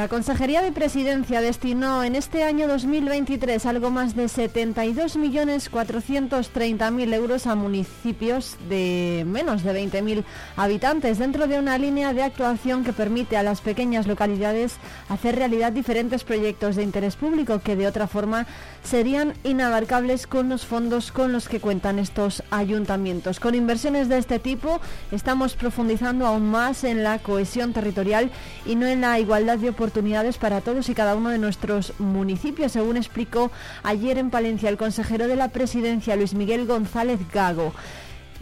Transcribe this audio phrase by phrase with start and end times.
[0.00, 7.54] La Consejería de Presidencia destinó en este año 2023 algo más de 72.430.000 euros a
[7.54, 10.24] municipios de menos de 20.000
[10.56, 14.78] habitantes dentro de una línea de actuación que permite a las pequeñas localidades
[15.10, 18.46] hacer realidad diferentes proyectos de interés público que de otra forma
[18.82, 23.38] serían inabarcables con los fondos con los que cuentan estos ayuntamientos.
[23.38, 24.80] Con inversiones de este tipo
[25.12, 28.30] estamos profundizando aún más en la cohesión territorial
[28.64, 31.94] y no en la igualdad de oportunidades oportunidades para todos y cada uno de nuestros
[31.98, 33.50] municipios, según explicó
[33.82, 37.72] ayer en Palencia el consejero de la presidencia, Luis Miguel González Gago.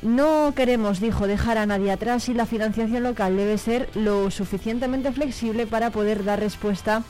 [0.03, 5.11] No queremos, dijo, dejar a nadie atrás y la financiación local debe ser lo suficientemente
[5.11, 7.03] flexible para poder dar respuesta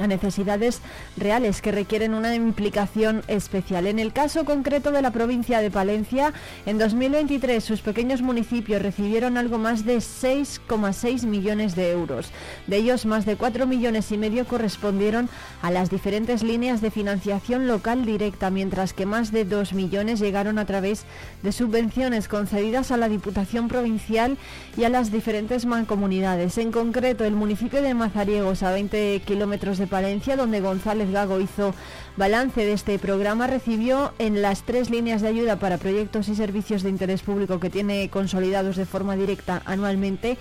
[0.00, 0.80] a necesidades
[1.16, 3.86] reales que requieren una implicación especial.
[3.86, 6.32] En el caso concreto de la provincia de Palencia,
[6.66, 12.30] en 2023 sus pequeños municipios recibieron algo más de 6,6 millones de euros.
[12.66, 15.28] De ellos, más de 4 millones y medio correspondieron
[15.62, 20.58] a las diferentes líneas de financiación local directa, mientras que más de 2 millones llegaron
[20.58, 21.04] a través
[21.42, 24.36] de subvenciones concedidas a la Diputación Provincial
[24.76, 26.58] y a las diferentes mancomunidades.
[26.58, 31.74] En concreto, el municipio de Mazariegos, a 20 kilómetros de Palencia, donde González Gago hizo
[32.16, 36.82] balance de este programa, recibió en las tres líneas de ayuda para proyectos y servicios
[36.82, 40.38] de interés público que tiene consolidados de forma directa anualmente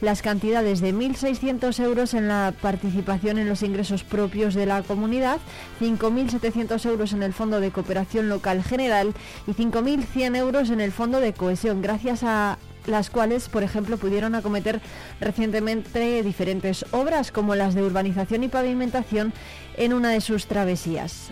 [0.00, 5.38] las cantidades de 1.600 euros en la participación en los ingresos propios de la comunidad,
[5.80, 9.12] 5.700 euros en el Fondo de Cooperación Local General
[9.46, 14.34] y 5.100 euros en el Fondo de Cohesión, gracias a las cuales, por ejemplo, pudieron
[14.34, 14.80] acometer
[15.20, 19.32] recientemente diferentes obras como las de urbanización y pavimentación
[19.76, 21.30] en una de sus travesías.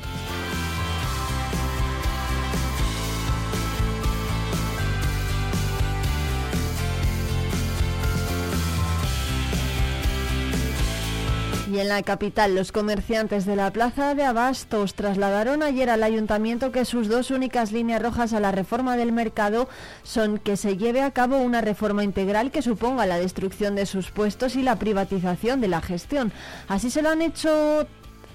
[11.79, 16.85] En la capital, los comerciantes de la Plaza de Abastos trasladaron ayer al ayuntamiento que
[16.85, 19.69] sus dos únicas líneas rojas a la reforma del mercado
[20.03, 24.11] son que se lleve a cabo una reforma integral que suponga la destrucción de sus
[24.11, 26.33] puestos y la privatización de la gestión.
[26.67, 27.87] Así se lo han hecho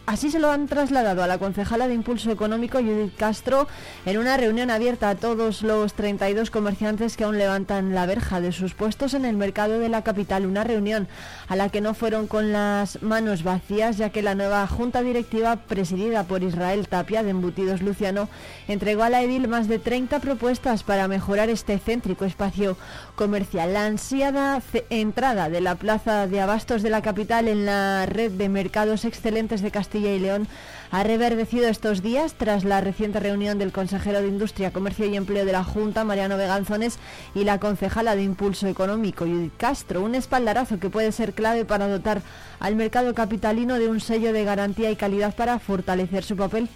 [0.06, 3.70] Así se lo han trasladado a la concejala de Impulso Económico Judith Castro
[4.06, 8.52] en una reunión abierta a todos los 32 comerciantes que aún levantan la verja de
[8.52, 10.46] sus puestos en el mercado de la capital.
[10.46, 11.08] Una reunión
[11.48, 15.56] a la que no fueron con las manos vacías ya que la nueva junta directiva
[15.56, 18.28] presidida por Israel Tapia de Embutidos Luciano
[18.68, 22.76] entregó a la edil más de 30 propuestas para mejorar este céntrico espacio
[23.16, 23.72] comercial.
[23.72, 28.50] La ansiada entrada de la plaza de abastos de la capital en la red de
[28.50, 30.48] mercados excelentes de Castilla Castilla y León
[30.90, 35.46] ha reverdecido estos días tras la reciente reunión del consejero de Industria, Comercio y Empleo
[35.46, 36.98] de la Junta, Mariano Veganzones,
[37.36, 40.02] y la concejala de Impulso Económico, Judith Castro.
[40.02, 42.24] Un espaldarazo que puede ser clave para dotar
[42.60, 46.68] al mercado capitalino de un sello de garantía y calidad para fortalecer su papel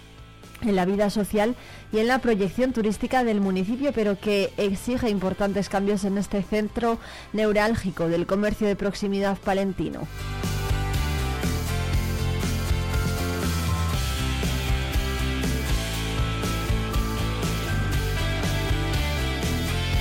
[0.62, 1.56] en la vida social
[1.92, 6.98] y en la proyección turística del municipio, pero que exige importantes cambios en este centro
[7.32, 10.06] neurálgico del comercio de proximidad palentino.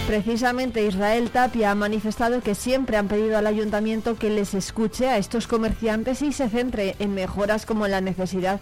[0.07, 5.18] Precisamente Israel Tapia ha manifestado que siempre han pedido al ayuntamiento que les escuche a
[5.18, 8.62] estos comerciantes y se centre en mejoras como la necesidad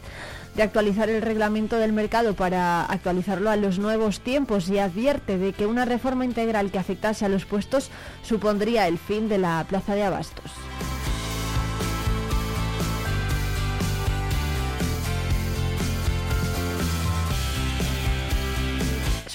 [0.56, 5.54] de actualizar el reglamento del mercado para actualizarlo a los nuevos tiempos y advierte de
[5.54, 7.92] que una reforma integral que afectase a los puestos
[8.24, 10.52] supondría el fin de la plaza de abastos.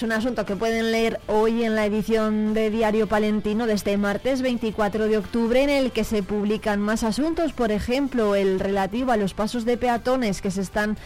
[0.03, 4.41] Un asunto que pueden leer hoy en la edición de Diario Palentino de este martes
[4.41, 9.17] 24 de octubre en el que se publican más asuntos, por ejemplo, el relativo a
[9.17, 10.97] los pasos de peatones que se están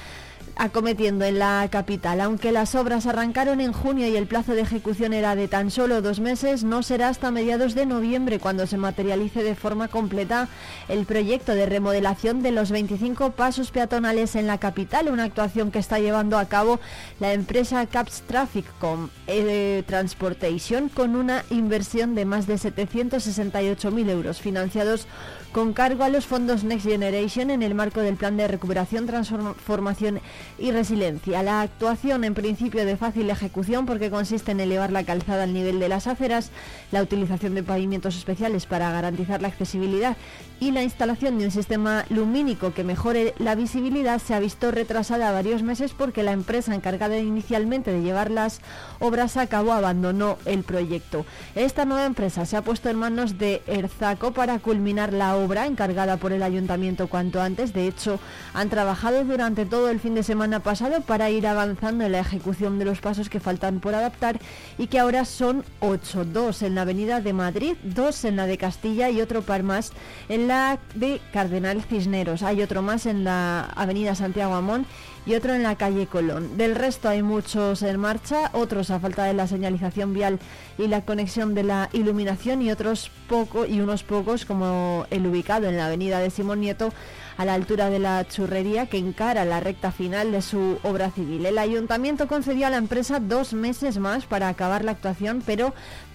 [0.56, 2.22] acometiendo en la capital.
[2.22, 6.02] Aunque las obras arrancaron en junio y el plazo de ejecución era de tan solo
[6.02, 10.48] dos meses, no será hasta mediados de noviembre cuando se materialice de forma completa
[10.88, 15.80] el proyecto de remodelación de los 25 pasos peatonales en la capital, una actuación que
[15.80, 16.80] está llevando a cabo
[17.20, 24.42] la empresa Caps Traffic Com eh, Transportation con una inversión de más de 768.000 euros
[24.42, 25.08] financiados
[25.56, 30.20] con cargo a los fondos Next Generation en el marco del Plan de Recuperación, Transformación
[30.60, 31.44] y Resiliencia.
[31.44, 35.80] La actuación, en principio de fácil ejecución, porque consiste en elevar la calzada al nivel
[35.80, 36.52] de las aceras,
[36.92, 40.18] la utilización de pavimentos especiales para garantizar la accesibilidad
[40.60, 45.32] y la instalación de un sistema lumínico que mejore la visibilidad, se ha visto retrasada
[45.32, 48.60] varios meses porque la empresa encargada inicialmente de llevar las
[49.00, 51.26] obras a cabo abandonó el proyecto.
[51.56, 55.66] Esta nueva empresa se ha puesto en manos de Erzaco para culminar la obra obra
[55.66, 57.74] encargada por el ayuntamiento cuanto antes.
[57.74, 58.20] De hecho,
[58.54, 62.80] han trabajado durante todo el fin de semana pasado para ir avanzando en la ejecución
[62.80, 64.40] de los pasos que faltan por adaptar
[64.78, 68.58] y que ahora son ocho, dos en la avenida de Madrid, dos en la de
[68.58, 69.92] Castilla y otro par más
[70.30, 72.44] en la de Cardenal Cisneros.
[72.44, 74.86] Hay otro más en la avenida Santiago Amón
[75.26, 76.58] y otro en la calle Colón.
[76.58, 80.40] Del resto hay muchos en marcha, otros a falta de la señalización vial
[80.78, 85.68] y la conexión de la iluminación y otros poco y unos pocos como el ubicado
[85.68, 86.94] en la avenida de Simón Nieto
[87.38, 91.46] a la altura de la churrería que encara la recta final de su obra civil.
[91.46, 95.74] El ayuntamiento concedió a la empresa dos meses más para acabar la actuación, pero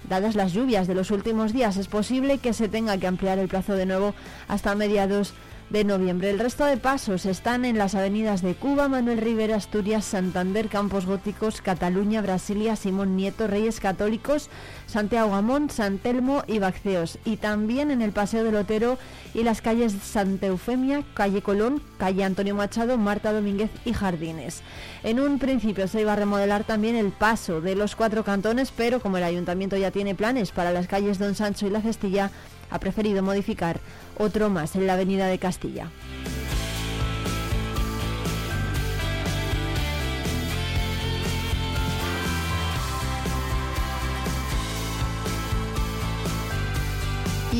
[0.08, 3.48] dadas las lluvias de los últimos días es posible que se tenga que ampliar el
[3.48, 4.14] plazo de nuevo
[4.48, 6.30] hasta mediados de noviembre.
[6.30, 11.06] El resto de pasos están en las avenidas de Cuba, Manuel Rivera, Asturias, Santander, Campos
[11.06, 14.50] Góticos, Cataluña, Brasilia, Simón Nieto, Reyes Católicos,
[14.86, 17.18] Santiago Amón, San Telmo y Bacceos.
[17.24, 18.98] Y también en el Paseo del Otero
[19.32, 24.62] y las calles Santa Eufemia, Calle Colón, Calle Antonio Machado, Marta Domínguez y Jardines.
[25.04, 29.00] En un principio se iba a remodelar también el paso de los cuatro cantones, pero
[29.00, 32.32] como el ayuntamiento ya tiene planes para las calles Don Sancho y La Cestilla,
[32.70, 33.80] ha preferido modificar
[34.20, 35.90] otro más en la Avenida de Castilla.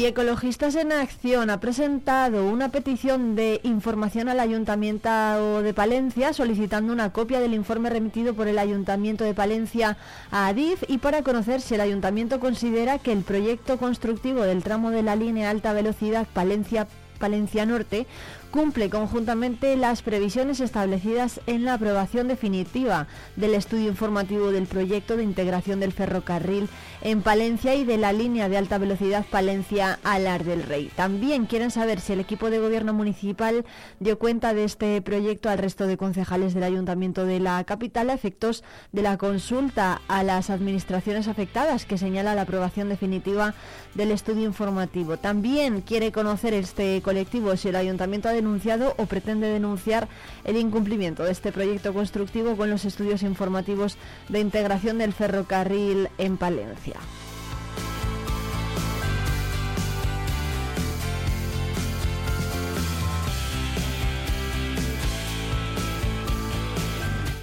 [0.01, 6.91] Y Ecologistas en Acción ha presentado una petición de información al Ayuntamiento de Palencia solicitando
[6.91, 9.99] una copia del informe remitido por el Ayuntamiento de Palencia
[10.31, 14.91] a ADIF y para conocer si el Ayuntamiento considera que el proyecto constructivo del tramo
[14.91, 16.89] de la línea alta velocidad Palencia
[17.19, 18.07] Palencia Norte
[18.51, 23.07] cumple conjuntamente las previsiones establecidas en la aprobación definitiva
[23.37, 26.69] del estudio informativo del proyecto de integración del ferrocarril
[27.03, 30.91] en Palencia y de la línea de alta velocidad Palencia-Alar del Rey.
[30.97, 33.65] También quieren saber si el equipo de gobierno municipal
[34.01, 38.15] dio cuenta de este proyecto al resto de concejales del ayuntamiento de la capital a
[38.15, 43.55] efectos de la consulta a las administraciones afectadas que señala la aprobación definitiva
[43.95, 45.17] del estudio informativo.
[45.17, 50.09] También quiere conocer este colectivo si el ayuntamiento ha denunciado o pretende denunciar
[50.45, 53.97] el incumplimiento de este proyecto constructivo con los estudios informativos
[54.29, 56.97] de integración del ferrocarril en Palencia.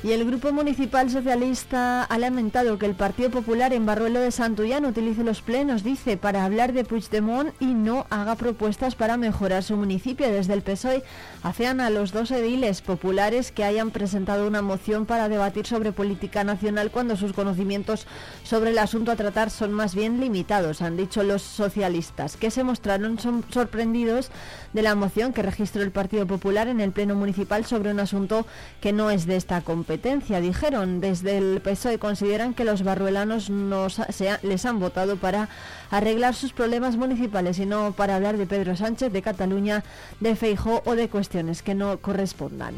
[0.08, 4.86] Y el Grupo Municipal Socialista ha lamentado que el Partido Popular en Barruelo de Santullán
[4.86, 9.76] utilice los plenos, dice, para hablar de Puigdemont y no haga propuestas para mejorar su
[9.76, 10.32] municipio.
[10.32, 11.04] Desde el PSOE
[11.44, 16.46] hacían a los dos ediles populares que hayan presentado una moción para debatir sobre política
[16.46, 18.08] nacional cuando sus conocimientos
[18.44, 22.64] sobre el asunto a tratar son más bien limitados, han dicho los socialistas, que se
[22.64, 23.18] mostraron
[23.50, 24.32] sorprendidos
[24.74, 28.46] de la moción que registró el Partido Popular en el Pleno Municipal sobre un asunto
[28.82, 31.02] que no es de esta competencia dijeron.
[31.02, 34.02] Desde el PSOE consideran que los barruelanos nos,
[34.42, 35.50] les han votado para
[35.92, 39.84] arreglar sus problemas municipales y no para hablar de Pedro Sánchez, de Cataluña,
[40.20, 42.76] de Feijó o de cuestiones que no correspondan.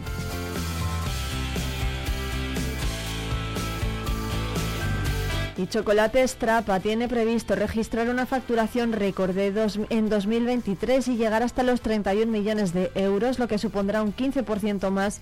[5.60, 11.82] Y Chocolate Strapa tiene previsto registrar una facturación récord en 2023 y llegar hasta los
[11.82, 15.20] 31 millones de euros, lo que supondrá un 15% más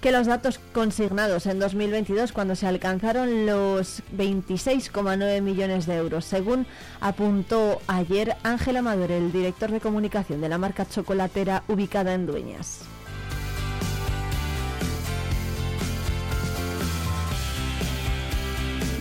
[0.00, 6.66] que los datos consignados en 2022 cuando se alcanzaron los 26,9 millones de euros, según
[7.02, 12.86] apuntó ayer Ángel Amador, el director de comunicación de la marca chocolatera ubicada en Dueñas.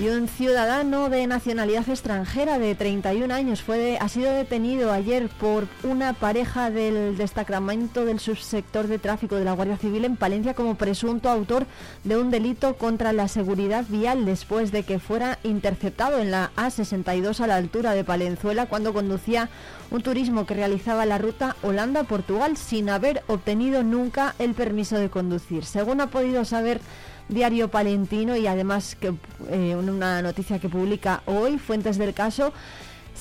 [0.03, 6.11] Un ciudadano de nacionalidad extranjera de 31 años fue ha sido detenido ayer por una
[6.11, 11.29] pareja del destacamento del subsector de tráfico de la Guardia Civil en Palencia como presunto
[11.29, 11.65] autor
[12.03, 17.39] de un delito contra la seguridad vial después de que fuera interceptado en la A62
[17.39, 19.49] a la altura de Palenzuela cuando conducía
[19.89, 25.63] un turismo que realizaba la ruta Holanda-Portugal sin haber obtenido nunca el permiso de conducir.
[25.63, 26.81] Según ha podido saber
[27.29, 29.13] Diario Palentino y además que
[29.49, 32.53] eh, una noticia que publica hoy, fuentes del caso,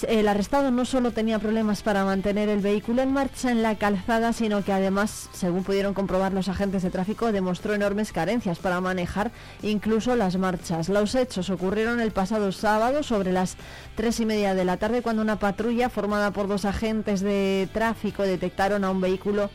[0.08, 4.32] el arrestado no solo tenía problemas para mantener el vehículo en marcha en la calzada,
[4.32, 9.30] sino que además, según pudieron comprobar los agentes de tráfico, demostró enormes carencias para manejar
[9.62, 10.88] incluso las marchas.
[10.88, 13.56] Los hechos ocurrieron el pasado sábado sobre las
[13.94, 18.22] tres y media de la tarde cuando una patrulla formada por dos agentes de tráfico
[18.22, 19.50] detectaron a un vehículo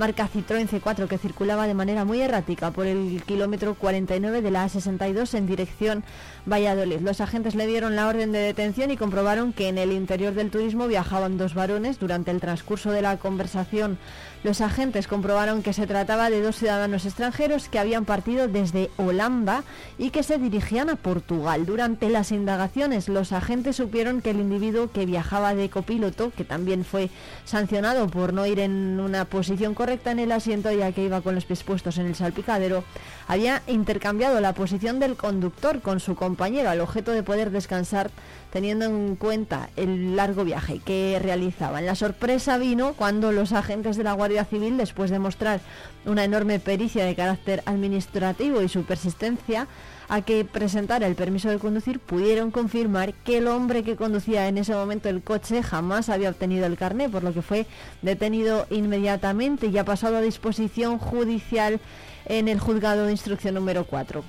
[0.00, 4.64] marca Citroën C4 que circulaba de manera muy errática por el kilómetro 49 de la
[4.66, 6.04] A62 en dirección
[6.50, 7.00] Valladolid.
[7.00, 10.50] Los agentes le dieron la orden de detención y comprobaron que en el interior del
[10.50, 12.00] turismo viajaban dos varones.
[12.00, 13.98] Durante el transcurso de la conversación,
[14.42, 19.62] los agentes comprobaron que se trataba de dos ciudadanos extranjeros que habían partido desde Holanda
[19.96, 21.66] y que se dirigían a Portugal.
[21.66, 26.84] Durante las indagaciones, los agentes supieron que el individuo que viajaba de copiloto, que también
[26.84, 27.10] fue
[27.44, 31.36] sancionado por no ir en una posición correcta en el asiento ya que iba con
[31.36, 32.82] los pies puestos en el salpicadero,
[33.28, 38.10] había intercambiado la posición del conductor con su compañero al objeto de poder descansar
[38.50, 41.84] teniendo en cuenta el largo viaje que realizaban.
[41.84, 45.60] La sorpresa vino cuando los agentes de la Guardia Civil, después de mostrar
[46.06, 49.68] una enorme pericia de carácter administrativo y su persistencia
[50.08, 54.56] a que presentara el permiso de conducir, pudieron confirmar que el hombre que conducía en
[54.56, 57.66] ese momento el coche jamás había obtenido el carné, por lo que fue
[58.00, 61.80] detenido inmediatamente y ha pasado a disposición judicial
[62.24, 64.24] en el juzgado de instrucción número 4.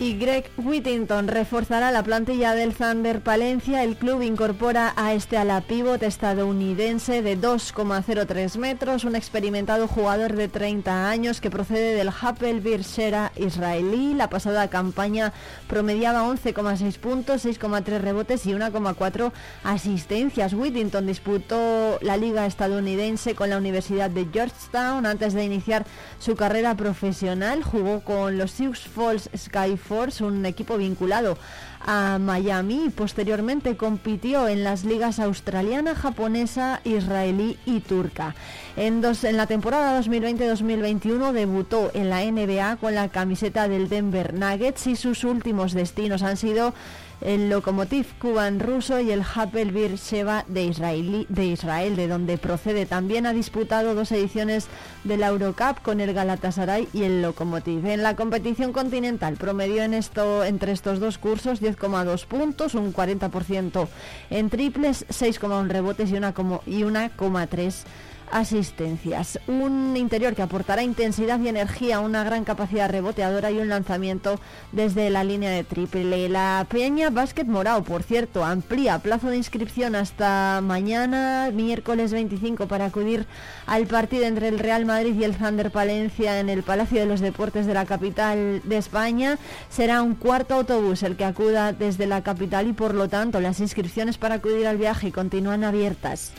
[0.00, 3.82] Y Greg Whittington reforzará la plantilla del Thunder Palencia.
[3.82, 10.46] El club incorpora a este ala pívot estadounidense de 2,03 metros, un experimentado jugador de
[10.46, 14.14] 30 años que procede del Happel Birshera israelí.
[14.14, 15.32] La pasada campaña
[15.66, 19.32] promediaba 11,6 puntos, 6,3 rebotes y 1,4
[19.64, 20.54] asistencias.
[20.54, 25.86] Whittington disputó la liga estadounidense con la Universidad de Georgetown antes de iniciar
[26.20, 27.64] su carrera profesional.
[27.64, 31.38] Jugó con los Sioux Falls Skyforce Un equipo vinculado
[31.80, 38.34] a Miami y posteriormente compitió en las ligas australiana, japonesa, israelí y turca.
[38.76, 44.34] En, dos, en la temporada 2020-2021 debutó en la NBA con la camiseta del Denver
[44.34, 46.74] Nuggets y sus últimos destinos han sido
[47.20, 52.86] el Lokomotiv Kuban ruso y el Hapoel Beersheba de, de Israel, de donde procede.
[52.86, 54.66] También ha disputado dos ediciones
[55.04, 57.86] de la Eurocup con el Galatasaray y el Lokomotiv.
[57.86, 63.88] En la competición continental promedió en esto, entre estos dos cursos 10,2 puntos, un 40%
[64.30, 67.84] en triples, 6,1 rebotes y 1,3
[68.32, 69.38] asistencias.
[69.46, 74.40] Un interior que aportará intensidad y energía, una gran capacidad reboteadora y un lanzamiento
[74.72, 76.28] desde la línea de triple.
[76.28, 82.86] La Peña Básquet Morao, por cierto, amplía plazo de inscripción hasta mañana, miércoles 25, para
[82.86, 83.26] acudir
[83.66, 87.20] al partido entre el Real Madrid y el Thunder Palencia en el Palacio de los
[87.20, 89.38] Deportes de la capital de España.
[89.68, 93.60] Será un cuarto autobús el que acuda desde la capital y por lo tanto las
[93.60, 96.32] inscripciones para acudir al viaje continúan abiertas.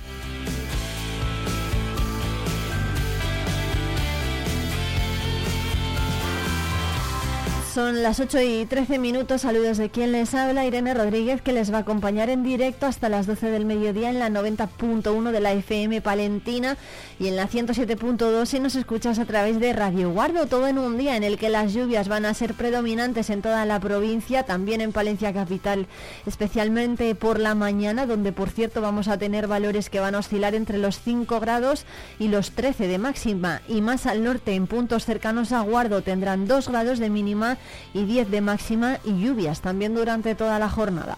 [7.80, 9.44] Son las 8 y 13 minutos.
[9.44, 13.08] Saludos de quien les habla, Irene Rodríguez, que les va a acompañar en directo hasta
[13.08, 16.76] las 12 del mediodía en la 90.1 de la FM Palentina
[17.22, 20.46] y en la 107.2 si nos escuchas a través de Radio Guardo.
[20.48, 23.66] Todo en un día en el que las lluvias van a ser predominantes en toda
[23.66, 25.88] la provincia, también en Palencia Capital,
[26.26, 30.54] especialmente por la mañana, donde por cierto vamos a tener valores que van a oscilar
[30.54, 31.86] entre los 5 grados
[32.20, 33.62] y los 13 de máxima.
[33.70, 37.58] Y más al norte, en puntos cercanos a Guardo, tendrán 2 grados de mínima
[37.94, 41.18] y 10 de máxima y lluvias también durante toda la jornada.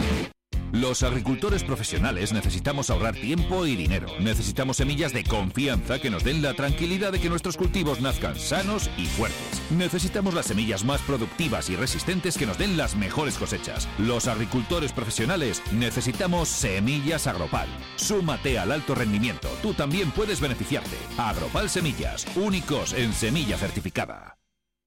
[0.71, 4.07] Los agricultores profesionales necesitamos ahorrar tiempo y dinero.
[4.19, 8.89] Necesitamos semillas de confianza que nos den la tranquilidad de que nuestros cultivos nazcan sanos
[8.97, 9.61] y fuertes.
[9.69, 13.87] Necesitamos las semillas más productivas y resistentes que nos den las mejores cosechas.
[13.97, 17.67] Los agricultores profesionales necesitamos semillas Agropal.
[17.97, 19.49] Súmate al alto rendimiento.
[19.61, 20.97] Tú también puedes beneficiarte.
[21.17, 24.40] Agropal Semillas, únicos en semilla certificada.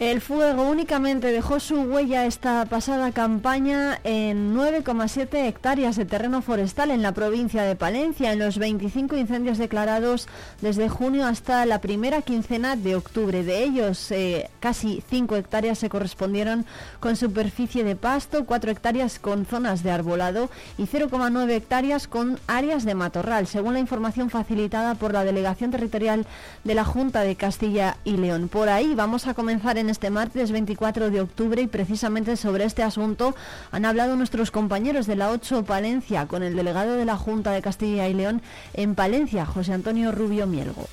[0.00, 6.90] El fuego únicamente dejó su huella esta pasada campaña en 9,7 hectáreas de terreno forestal
[6.90, 10.26] en la provincia de Palencia, en los 25 incendios declarados
[10.60, 13.44] desde junio hasta la primera quincena de octubre.
[13.44, 16.66] De ellos, eh, casi 5 hectáreas se correspondieron
[16.98, 22.84] con superficie de pasto, 4 hectáreas con zonas de arbolado y 0,9 hectáreas con áreas
[22.84, 26.26] de matorral, según la información facilitada por la Delegación Territorial
[26.64, 28.48] de la Junta de Castilla y León.
[28.48, 32.82] Por ahí vamos a comenzar en este martes 24 de octubre y precisamente sobre este
[32.82, 33.36] asunto
[33.70, 37.62] han hablado nuestros compañeros de la 8 Palencia con el delegado de la Junta de
[37.62, 40.88] Castilla y León en Palencia, José Antonio Rubio Mielgo.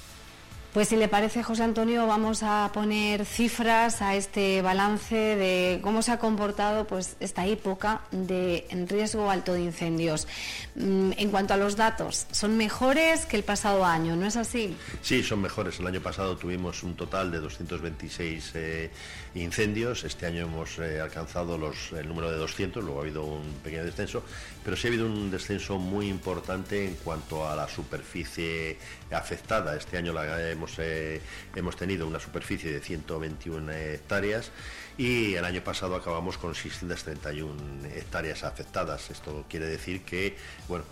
[0.74, 6.02] Pues si le parece, José Antonio, vamos a poner cifras a este balance de cómo
[6.02, 10.30] se ha comportado pues, esta época de riesgo alto de incendios.
[10.76, 14.74] Mm, en cuanto a los datos, son mejores que el pasado año, ¿no es así?
[15.02, 15.78] Sí, son mejores.
[15.82, 18.92] El año pasado tuvimos un total de 226 eh,
[19.36, 20.06] incendios.
[20.06, 23.84] Este año hemos eh, alcanzado los, el número de 200, luego ha habido un pequeño
[23.84, 24.24] descenso,
[24.64, 28.78] pero sí ha habido un descenso muy importante en cuanto a la superficie
[29.12, 29.76] afectada.
[29.76, 31.22] Este año la hemos, eh,
[31.56, 34.52] hemos tenido una superficie de 121 hectáreas
[34.98, 39.10] y el año pasado acabamos con 631 hectáreas afectadas.
[39.10, 40.36] Esto quiere decir que
[40.68, 40.86] bueno,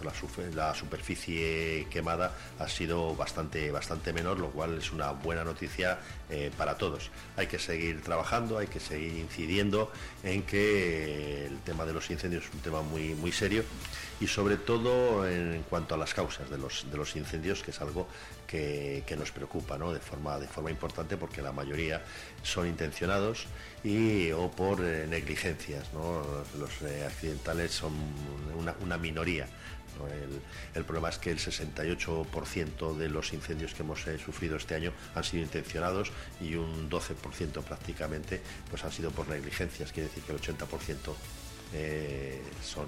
[0.55, 6.51] la, superficie quemada ha sido bastante, bastante menor, lo cual es una buena noticia eh,
[6.58, 7.12] para todos.
[7.38, 9.91] Hay que seguir trabajando, hay que seguir incidiendo
[10.23, 13.63] en que el tema de los incendios es un tema muy, muy serio
[14.19, 17.82] y sobre todo en cuanto a las causas de los, de los incendios, que es
[17.82, 18.08] algo
[18.49, 22.01] que, nos preocupa de, forma, de forma importante porque la mayoría
[22.41, 23.45] son intencionados
[23.83, 25.88] y o por eh, negligencias.
[25.93, 27.93] Los eh, accidentales son
[28.57, 29.47] una, minoría.
[30.73, 34.93] El, problema es que el 68% de los incendios que hemos eh, sufrido este año
[35.13, 40.31] han sido intencionados y un 12% prácticamente pues han sido por negligencias, quiere decir que
[40.31, 41.13] el 80%
[42.63, 42.88] son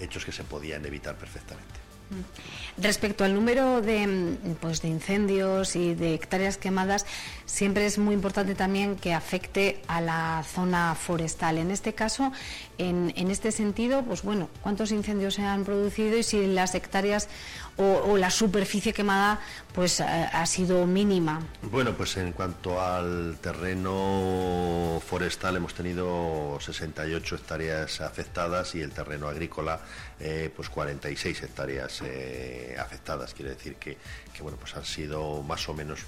[0.00, 1.85] hechos que se podían evitar perfectamente.
[2.10, 2.82] Mm.
[2.82, 7.06] Respecto al número de, mm, pues, de incendios y de hectáreas quemadas,
[7.46, 11.58] siempre es muy importante también que afecte a la zona forestal.
[11.58, 12.32] En este caso,
[12.78, 17.28] en, este sentido, pues bueno, ¿cuántos incendios se han producido y si las hectáreas
[17.76, 19.40] o, la superficie quemada
[19.74, 21.40] pues ha sido mínima?
[21.62, 29.28] Bueno, pues en cuanto al terreno forestal hemos tenido 68 hectáreas afectadas y el terreno
[29.28, 29.80] agrícola
[30.18, 33.34] eh, pues 46 hectáreas eh, afectadas.
[33.34, 33.98] Quiere decir que,
[34.40, 36.00] bueno, pues han sido más o menos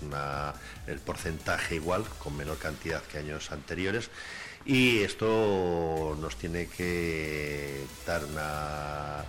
[0.87, 4.11] el porcentaje igual, con menor cantidad que años anteriores.
[4.65, 9.25] Y esto nos tiene que dar una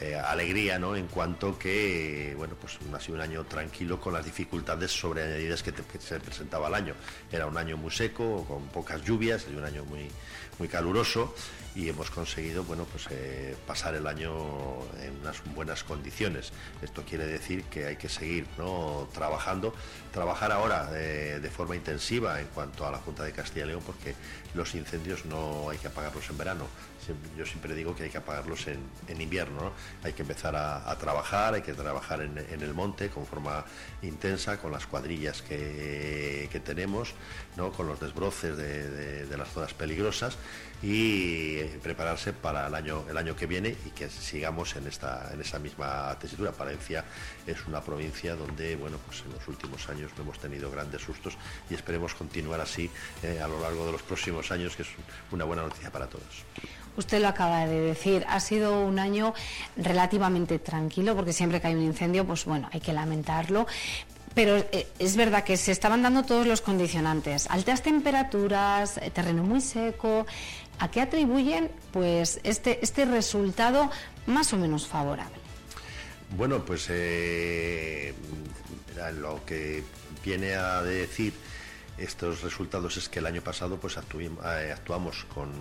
[0.00, 0.96] eh, alegría, ¿no?
[0.96, 5.72] En cuanto que, bueno, pues ha sido un año tranquilo con las dificultades sobreañadidas que,
[5.72, 6.94] que se presentaba el año.
[7.32, 10.08] Era un año muy seco, con pocas lluvias, y un año muy,
[10.58, 11.34] muy caluroso
[11.74, 14.32] y hemos conseguido bueno, pues, eh, pasar el año
[15.00, 16.52] en unas buenas condiciones.
[16.82, 19.08] Esto quiere decir que hay que seguir ¿no?
[19.12, 19.72] trabajando,
[20.12, 23.82] trabajar ahora eh, de forma intensiva en cuanto a la Junta de Castilla y León,
[23.86, 24.14] porque
[24.54, 26.66] los incendios no hay que apagarlos en verano,
[27.36, 31.62] yo siempre digo que hay que apagarlos en, invierno, hay que empezar a, trabajar, hay
[31.62, 33.64] que trabajar en, el monte con forma
[34.02, 37.14] intensa, con las cuadrillas que, tenemos,
[37.58, 40.36] con los desbroces de, las zonas peligrosas
[40.82, 45.40] y prepararse para el año, el año que viene y que sigamos en, esta, en
[45.40, 46.52] esa misma tesitura.
[46.52, 47.04] Palencia
[47.46, 51.36] es una provincia donde bueno, pues en los últimos años no hemos tenido grandes sustos
[51.68, 52.90] y esperemos continuar así
[53.22, 54.88] eh, a lo largo de los próximos años, que es
[55.32, 56.44] una buena noticia para todos.
[56.98, 59.32] Usted lo acaba de decir, ha sido un año
[59.76, 63.68] relativamente tranquilo, porque siempre que hay un incendio, pues bueno, hay que lamentarlo.
[64.38, 69.42] Pero eh, es verdad que se estaban dando todos los condicionantes, altas temperaturas, eh, terreno
[69.42, 70.28] muy seco.
[70.78, 73.90] ¿A qué atribuyen pues este, este resultado
[74.26, 75.34] más o menos favorable?
[76.36, 78.14] Bueno, pues eh,
[79.20, 79.82] lo que
[80.24, 81.32] viene a decir
[81.96, 85.58] estos resultados es que el año pasado pues actuamos con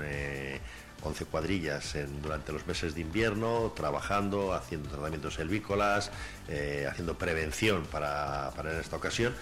[1.04, 6.12] 11 cuadrillas durante los meses de invierno, trabajando, haciendo tratamientos selvícolas,
[6.48, 9.34] eh, haciendo prevención para, en esta ocasión.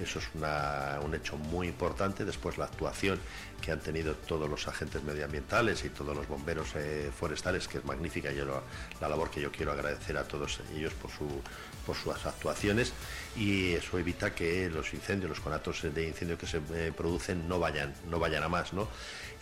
[0.00, 2.24] Eso es un hecho muy importante.
[2.24, 3.20] Después la actuación
[3.60, 7.84] que han tenido todos los agentes medioambientales y todos los bomberos eh, forestales, que es
[7.84, 8.32] magnífica.
[8.32, 8.44] Yo
[9.00, 11.28] la labor que yo quiero agradecer a todos ellos por, su,
[11.86, 12.92] por sus actuaciones
[13.36, 17.60] y eso evita que los incendios, los conatos de incendio que se eh, producen no
[17.60, 18.88] vayan, no vayan a más, ¿no?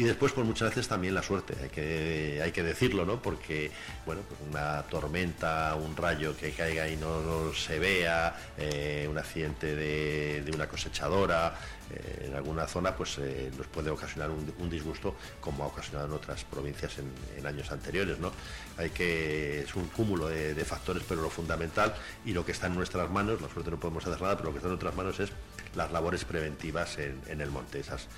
[0.03, 3.23] Y después, pues muchas veces también la suerte, hay que, hay que decirlo, ¿no?
[3.23, 3.71] Porque,
[4.05, 9.77] bueno, pues una tormenta, un rayo que caiga y no, se vea, eh, un accidente
[9.77, 11.55] de, una cosechadora,
[11.89, 16.15] eh, en alguna zona, pues eh, nos puede ocasionar un, disgusto, como ha ocasionado en
[16.15, 18.33] otras provincias en, años anteriores, ¿no?
[18.79, 22.75] Hay que, es un cúmulo de, factores, pero lo fundamental y lo que está en
[22.75, 25.21] nuestras manos, la suerte no podemos hacer nada, pero lo que está en nuestras manos
[25.21, 25.31] es
[25.75, 27.81] las labores preventivas en, el monte.
[27.81, 28.09] Esas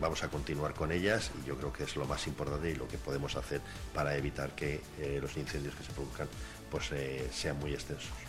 [0.00, 2.88] vamos a continuar con ellas y yo creo que es lo más importante y lo
[2.88, 3.60] que podemos hacer
[3.94, 6.28] para evitar que eh, los incendios que se produzcan
[6.70, 8.27] pues, eh, sean muy extensos.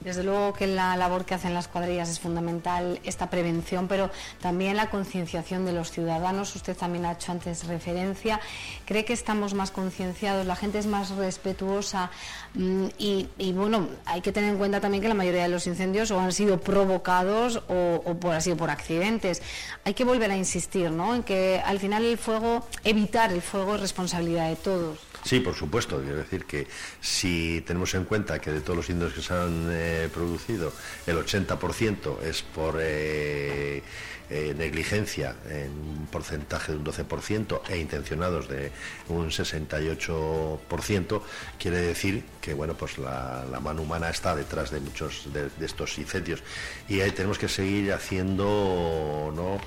[0.00, 4.76] Desde luego que la labor que hacen las cuadrillas es fundamental, esta prevención, pero también
[4.76, 6.56] la concienciación de los ciudadanos.
[6.56, 8.40] Usted también ha hecho antes referencia.
[8.86, 12.10] ¿Cree que estamos más concienciados, la gente es más respetuosa?
[12.54, 16.10] Mm, y, bueno, hay que tener en cuenta también que la mayoría de los incendios
[16.10, 19.42] o han sido provocados o, o sido por accidentes.
[19.84, 21.14] Hay que volver a insistir ¿no?
[21.14, 25.09] en que al final el fuego, evitar el fuego es responsabilidad de todos.
[25.24, 26.00] Sí, por supuesto.
[26.00, 26.66] Quiero decir que
[27.00, 30.72] si tenemos en cuenta que de todos los incendios que se han eh, producido,
[31.06, 33.82] el 80% es por eh,
[34.30, 38.70] eh, negligencia en un porcentaje de un 12% e intencionados de
[39.08, 41.22] un 68%,
[41.58, 45.98] quiere decir que bueno, pues la, mano humana está detrás de muchos de, de estos
[45.98, 46.44] incendios
[46.88, 49.58] y ahí tenemos que seguir haciendo ¿no?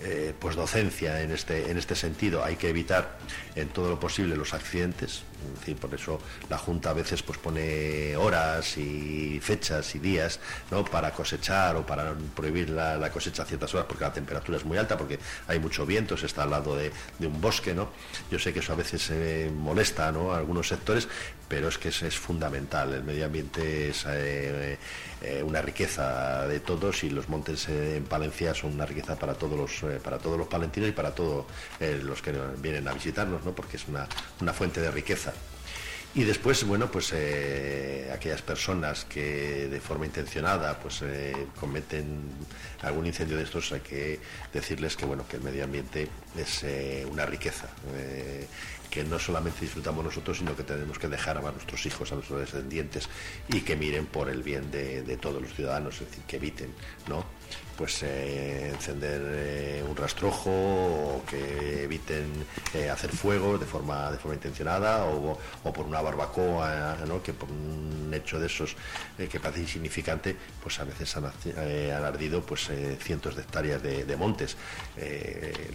[0.00, 2.44] Eh, pues docencia en este, en este sentido.
[2.44, 3.18] Hay que evitar
[3.56, 5.22] en todo lo posible los accidentes.
[5.80, 10.84] Por eso la Junta a veces pues pone horas y fechas y días ¿no?
[10.84, 14.78] para cosechar o para prohibir la, cosecha a ciertas horas porque la temperatura es muy
[14.78, 17.74] alta, porque hay mucho viento, se está al lado de, un bosque.
[17.74, 17.90] ¿no?
[18.30, 19.10] Yo sé que eso a veces
[19.52, 21.08] molesta a algunos sectores,
[21.48, 22.92] pero es que es, es fundamental.
[22.92, 24.78] El medio ambiente es eh,
[25.22, 29.58] eh, una riqueza de todos y los montes en Palencia son una riqueza para todos
[29.58, 31.46] los, eh, para todos los palentinos y para todos
[31.80, 33.52] los que vienen a visitarnos, ¿no?
[33.52, 34.06] porque es una,
[34.40, 35.27] una fuente de riqueza.
[36.18, 37.14] Y después, bueno, pues
[38.12, 41.04] aquellas personas que de forma intencionada pues
[41.60, 42.22] cometen
[42.82, 44.18] algún incendio de estos, hay que
[44.52, 46.64] decirles que bueno, que el medio ambiente es
[47.08, 47.68] una riqueza
[48.90, 52.40] que no solamente disfrutamos nosotros, sino que tenemos que dejar a nuestros hijos, a nuestros
[52.40, 53.08] descendientes
[53.46, 56.74] y que miren por el bien de, de todos los ciudadanos, es decir, que eviten,
[57.06, 57.24] ¿no?
[57.78, 62.26] Pues eh, encender eh, un rastrojo o que eviten
[62.74, 65.38] eh, hacer fuego de forma de forma intencionada o,
[65.72, 68.74] por una barbacoa que por un hecho de esos
[69.16, 71.26] que parece insignificante pues a veces han,
[72.04, 74.56] ardido pues cientos de hectáreas de, montes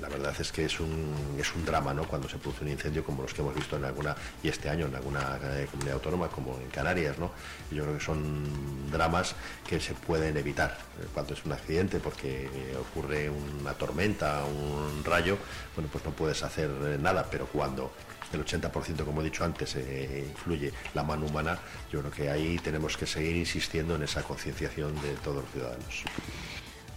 [0.02, 2.06] la verdad es que es un es un drama ¿no?
[2.06, 4.88] cuando se produce un incendio como los que hemos visto en alguna y este año
[4.88, 5.40] en alguna
[5.72, 7.32] comunidad autónoma como en Canarias ¿no?
[7.72, 9.36] yo creo que son dramas
[9.68, 10.78] que se pueden evitar
[11.14, 15.38] cuando es un accidente porque ocurre una tormenta, un rayo,
[15.76, 17.92] bueno, pues no puedes hacer eh, nada, pero cuando
[18.32, 21.58] el 80%, como he dicho antes, eh, influye la mano humana,
[21.92, 26.04] yo creo que ahí tenemos que seguir insistiendo en esa concienciación de todos los ciudadanos.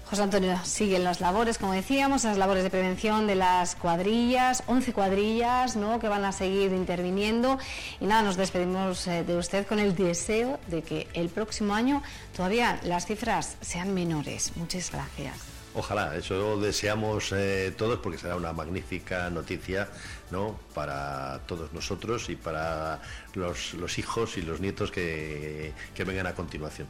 [0.08, 4.92] José Antonio, siguen las labores, como decíamos, las labores de prevención de las cuadrillas, 11
[4.92, 5.98] cuadrillas ¿no?
[5.98, 7.58] que van a seguir interviniendo.
[8.00, 12.04] Y nada, nos despedimos eh, de usted con el deseo de que el próximo año
[12.36, 14.52] todavía las cifras sean menores.
[14.54, 15.34] Muchas gracias.
[15.74, 19.88] Ojalá, eso deseamos eh, todos porque será una magnífica noticia
[20.30, 20.56] ¿no?
[20.72, 23.00] para todos nosotros y para
[23.34, 26.86] los, los hijos y los nietos que, que vengan a continuación.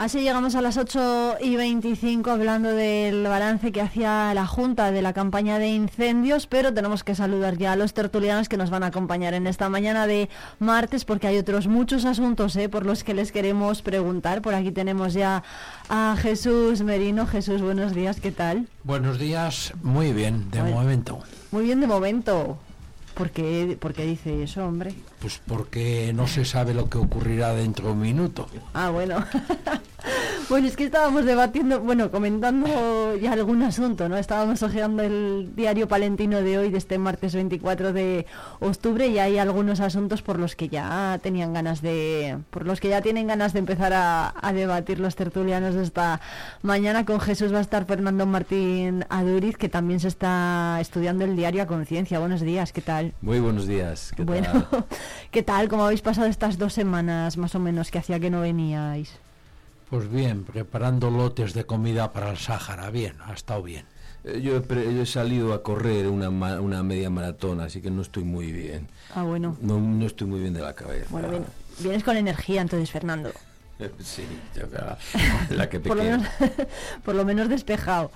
[0.00, 5.02] Así llegamos a las 8 y 25 hablando del balance que hacía la Junta de
[5.02, 8.82] la campaña de incendios, pero tenemos que saludar ya a los tertulianos que nos van
[8.82, 12.70] a acompañar en esta mañana de martes porque hay otros muchos asuntos ¿eh?
[12.70, 14.40] por los que les queremos preguntar.
[14.40, 15.42] Por aquí tenemos ya
[15.90, 17.26] a Jesús Merino.
[17.26, 18.68] Jesús, buenos días, ¿qué tal?
[18.84, 21.18] Buenos días, muy bien, de momento.
[21.50, 22.56] Muy bien de momento.
[23.12, 24.94] ¿Por qué, ¿Por qué dice eso, hombre?
[25.18, 28.48] Pues porque no se sabe lo que ocurrirá dentro de un minuto.
[28.72, 29.22] Ah, bueno.
[30.48, 34.16] Bueno, es que estábamos debatiendo, bueno, comentando ya algún asunto, ¿no?
[34.16, 38.26] Estábamos ojeando el diario palentino de hoy, de este martes 24 de
[38.58, 42.88] octubre, y hay algunos asuntos por los que ya tenían ganas de, por los que
[42.88, 46.20] ya tienen ganas de empezar a, debatir los tertulianos de esta
[46.62, 47.04] mañana.
[47.04, 51.62] Con Jesús va a estar Fernando Martín Aduriz, que también se está estudiando el diario
[51.62, 52.18] a conciencia.
[52.18, 53.12] Buenos días, ¿qué tal?
[53.22, 54.12] Muy buenos días.
[54.16, 54.66] ¿qué bueno,
[55.30, 55.68] ¿qué tal?
[55.68, 59.18] ¿Cómo habéis pasado estas dos semanas más o menos que hacía que no veníais?
[59.90, 63.84] Pues bien, preparando lotes de comida para el Sáhara, bien, ha estado bien.
[64.22, 68.52] Eh, yo, he, salido a correr una, una, media maratón, así que no estoy muy
[68.52, 68.86] bien.
[69.16, 69.56] Ah, bueno.
[69.60, 71.06] No, no estoy muy bien de la cabeza.
[71.10, 71.44] Bueno, bien.
[71.80, 73.32] vienes con energía entonces, Fernando.
[73.98, 74.22] sí,
[75.50, 76.26] la que por, lo menos,
[77.04, 78.12] por lo menos despejado.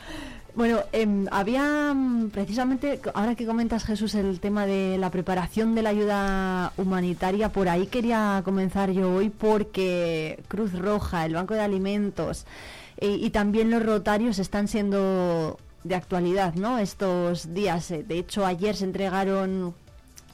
[0.54, 5.82] Bueno, em, había mm, precisamente, ahora que comentas Jesús el tema de la preparación de
[5.82, 11.60] la ayuda humanitaria, por ahí quería comenzar yo hoy porque Cruz Roja, el Banco de
[11.60, 12.46] Alimentos
[12.98, 16.78] eh, y también los Rotarios están siendo de actualidad, ¿no?
[16.78, 19.74] Estos días, eh, de hecho ayer se entregaron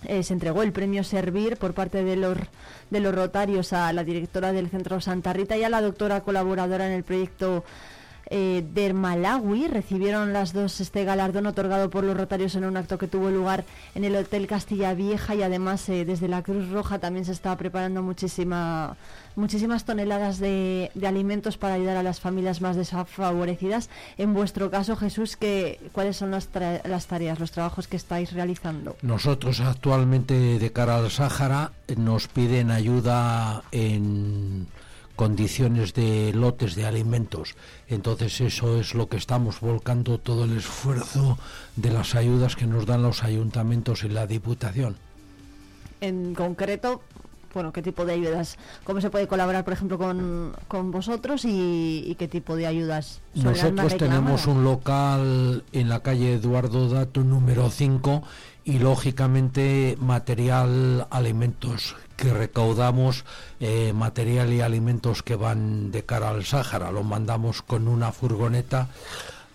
[0.04, 2.38] eh, se entregó el premio Servir por parte de los,
[2.90, 6.86] de los Rotarios a la directora del Centro Santa Rita y a la doctora colaboradora
[6.86, 7.64] en el proyecto
[8.32, 12.96] eh, de Malawi recibieron las dos este galardón otorgado por los Rotarios en un acto
[12.96, 13.64] que tuvo lugar
[13.96, 17.56] en el Hotel Castilla Vieja y además eh, desde la Cruz Roja también se está
[17.56, 18.96] preparando muchísima,
[19.34, 23.90] muchísimas toneladas de, alimentos para ayudar a las familias más desfavorecidas.
[24.16, 26.48] En vuestro caso, Jesús, ¿qué, ¿cuáles son las,
[26.84, 28.96] las tareas, los trabajos que estáis realizando?
[29.02, 34.68] Nosotros actualmente de cara al Sáhara nos piden ayuda en
[35.20, 37.54] condiciones de lotes de alimentos.
[37.88, 41.36] Entonces eso es lo que estamos volcando todo el esfuerzo
[41.76, 44.96] de las ayudas que nos dan los ayuntamientos y la Diputación.
[46.00, 47.02] En concreto,
[47.52, 48.56] bueno, ¿qué tipo de ayudas?
[48.84, 53.20] ¿Cómo se puede colaborar, por ejemplo, con, vosotros y, qué tipo de ayudas?
[53.34, 58.22] Nosotros tenemos un local en la calle Eduardo Dato número 5
[58.64, 63.24] y lógicamente material, alimentos que recaudamos
[63.60, 66.92] eh, material y alimentos que van de cara al Sáhara.
[66.92, 68.88] Lo mandamos con una furgoneta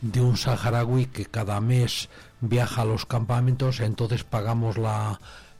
[0.01, 2.09] de un saharaui que cada mes
[2.41, 4.77] viaja a los campamentos, entonces pagamos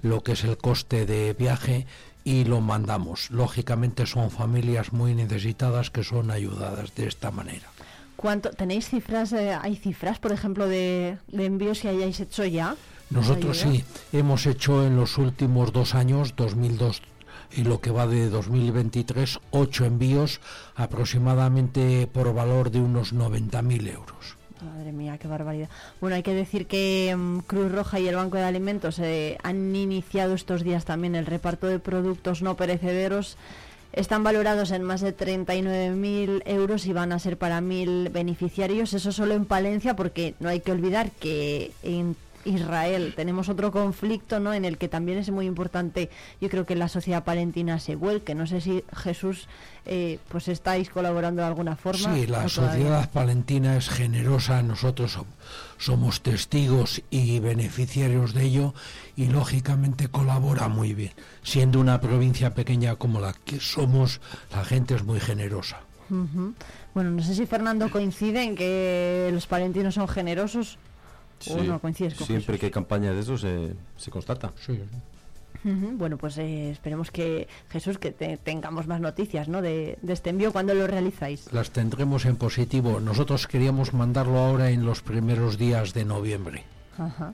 [0.02, 1.86] lo que es el coste de viaje
[2.24, 3.30] y lo mandamos.
[3.30, 7.68] Lógicamente son familias muy necesitadas que son ayudadas de esta manera.
[8.16, 12.76] ¿Cuánto, ¿Tenéis cifras, eh, hay cifras, por ejemplo, de envíos que hayáis hecho ya?
[13.10, 17.02] Nosotros sí, hemos hecho en los últimos dos años, 2002
[17.56, 20.42] y lo que va de 2023, ocho envíos
[20.76, 24.38] aproximadamente por valor de unos 90.000 euros.
[24.62, 25.70] Madre mía, qué barbaridad.
[26.02, 29.76] Bueno, hay que decir que mm, Cruz Roja y el Banco de Alimentos eh, han
[29.76, 33.38] iniciado estos días también el reparto de productos no perecederos.
[33.94, 38.94] Están valorados en más de 39.000 euros y van a ser para 1.000 beneficiarios.
[38.94, 42.16] Eso solo en Palencia, porque no hay que olvidar que en
[42.46, 43.14] Israel.
[43.16, 44.54] Tenemos otro conflicto, ¿no?
[44.54, 48.36] En el que también es muy importante, yo creo que la sociedad palentina se vuelque.
[48.36, 49.48] No sé si Jesús,
[49.86, 52.16] eh, pues estáis colaborando de alguna forma.
[52.16, 54.62] Sí, la sociedad palentina es generosa.
[54.64, 55.20] Nosotros
[55.78, 58.74] somos testigos y beneficiarios de ello
[59.16, 61.12] y lógicamente colabora muy bien.
[61.44, 65.82] Siendo una provincia pequeña como la que somos, la gente es muy generosa.
[66.94, 70.78] Bueno, no sé si Fernando coincide en que los palentinos son generosos
[71.50, 74.52] o no coincides con Siempre que hay campaña de eso se, se constata.
[74.66, 74.80] Sí.
[75.64, 79.64] Bueno, pues eh, esperemos que Jesús, que tengamos más noticias ¿no?
[79.64, 80.52] de, de, este envío.
[80.52, 81.52] ¿Cuándo lo realizáis?
[81.52, 83.00] Las tendremos en positivo.
[83.00, 86.64] Nosotros queríamos mandarlo ahora en los primeros días de noviembre.
[87.00, 87.34] Ajá.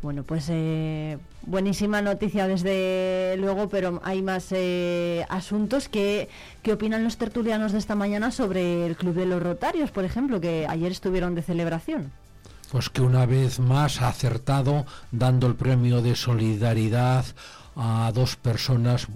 [0.00, 5.88] Bueno, pues eh, buenísima noticia desde luego, pero hay más eh, asuntos.
[5.88, 6.28] que
[6.62, 10.40] ¿Qué opinan los tertulianos de esta mañana sobre el Club de los Rotarios, por ejemplo,
[10.40, 12.12] que ayer estuvieron de celebración?
[12.70, 17.24] Pues que una vez más ha acertado dando el premio de solidaridad
[17.76, 19.08] a dos personas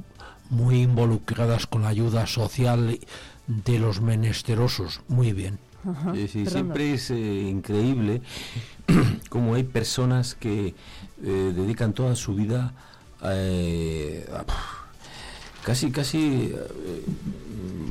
[0.51, 2.99] muy involucradas con la ayuda social
[3.47, 5.01] de los menesterosos.
[5.09, 5.59] Muy bien.
[6.29, 7.17] sí, siempre es eh,
[7.49, 8.23] increíble
[9.29, 10.75] como hay personas que
[11.25, 12.73] eh, dedican toda su vida
[13.25, 14.27] eh,
[15.65, 17.05] casi, casi eh,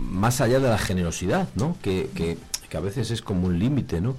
[0.10, 1.78] más allá de la generosidad, ¿no?
[1.82, 2.38] Que, que,
[2.76, 4.16] a veces es como un límite, ¿no?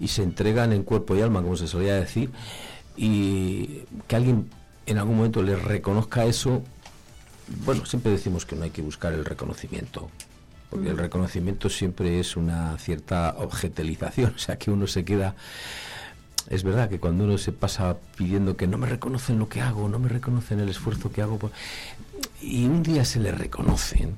[0.00, 2.30] Y se entregan en cuerpo y alma, como se solía decir,
[2.96, 4.48] y que alguien
[4.86, 6.62] en algún momento les reconozca eso,
[7.64, 10.10] bueno, siempre decimos que no hay que buscar el reconocimiento,
[10.70, 15.34] porque el reconocimiento siempre es una cierta objetelización, o sea que uno se queda
[16.48, 19.88] es verdad que cuando uno se pasa pidiendo que no me reconocen lo que hago,
[19.88, 21.52] no me reconocen el esfuerzo que hago, pues,
[22.40, 24.16] y un día se le reconocen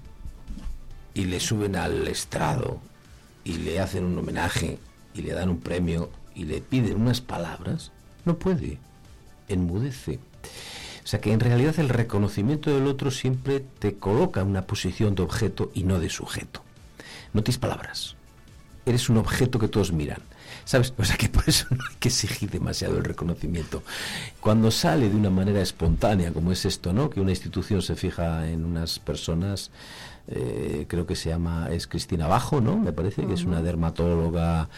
[1.13, 2.81] y le suben al estrado
[3.43, 4.79] y le hacen un homenaje
[5.15, 7.93] y le dan un premio y le piden unas palabras,
[8.25, 8.79] no puede,
[9.49, 10.19] enmudece.
[11.05, 15.15] O sea que en realidad el reconocimiento del otro siempre te coloca en una posición
[15.15, 16.63] de objeto y no de sujeto.
[17.33, 18.17] No tienes palabras.
[18.87, 20.23] Eres un objeto que todos miran.
[20.65, 20.93] ¿Sabes?
[20.97, 23.83] O sea que por eso no hay que exigir demasiado el reconocimiento.
[24.41, 27.11] Cuando sale de una manera espontánea, como es esto, ¿no?
[27.11, 29.71] Que una institución se fija en unas personas,
[30.29, 32.77] eh, creo que se llama, es Cristina Bajo, ¿no?
[32.77, 34.69] Me parece que es una dermatóloga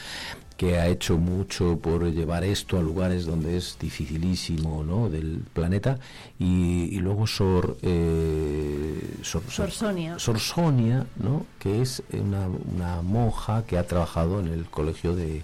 [0.57, 5.09] que ha hecho mucho por llevar esto a lugares donde es dificilísimo ¿no?
[5.09, 5.99] del planeta
[6.39, 9.43] y, luego Sor, eh, Sor,
[10.39, 11.47] Sonia, ¿no?
[11.59, 15.43] que es una, una monja que ha trabajado en el colegio de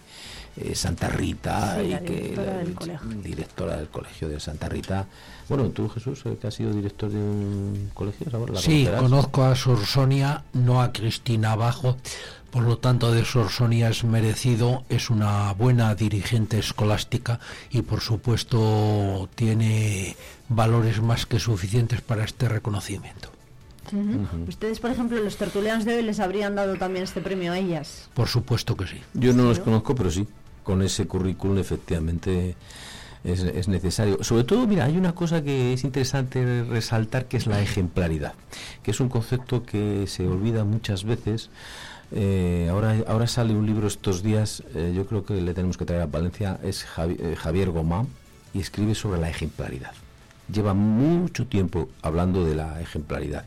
[0.60, 3.08] eh, Santa Rita y que directora, del colegio.
[3.22, 5.06] directora del colegio de Santa Rita.
[5.48, 9.56] Bueno, tú Jesús, eh, que has sido director de un colegio, ¿La sí, conozco a
[9.56, 11.96] Sor Sonia, no a Cristina Abajo.
[12.50, 18.00] Por lo tanto, de Sor Sonia es merecido, es una buena dirigente escolástica y por
[18.00, 20.16] supuesto tiene
[20.48, 23.30] valores más que suficientes para este reconocimiento.
[24.46, 28.08] Ustedes, por ejemplo, los tertulianos de hoy les habrían dado también este premio a ellas.
[28.14, 29.00] Por supuesto que sí.
[29.14, 30.26] Yo no los conozco, pero sí
[30.68, 32.54] con ese currículum efectivamente
[33.24, 34.22] es, necesario.
[34.22, 38.34] Sobre todo, mira, hay una cosa que es interesante resaltar que es la ejemplaridad,
[38.82, 41.50] que es un concepto que se olvida muchas veces.
[42.10, 45.84] Eh, ahora, ahora sale un libro estos días, eh, yo creo que le tenemos que
[45.84, 48.06] traer a Valencia, es eh, Javier Gomá
[48.54, 49.92] y escribe sobre la ejemplaridad.
[50.50, 53.44] Lleva mucho tiempo hablando de la ejemplaridad.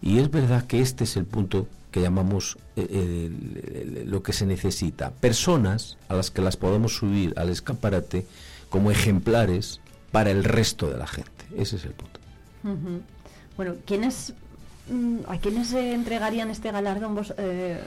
[0.00, 5.12] Y es verdad que este es el punto que llamamos lo que se necesita.
[5.12, 8.26] Personas a las que las podemos subir al escaparate
[8.74, 9.78] como ejemplares
[10.10, 11.44] para el resto de la gente.
[11.56, 12.18] Ese es el punto.
[13.56, 14.34] Bueno, ¿quiénes,
[14.90, 17.78] mm, ¿a quiénes se entregarían este galardón vos, eh,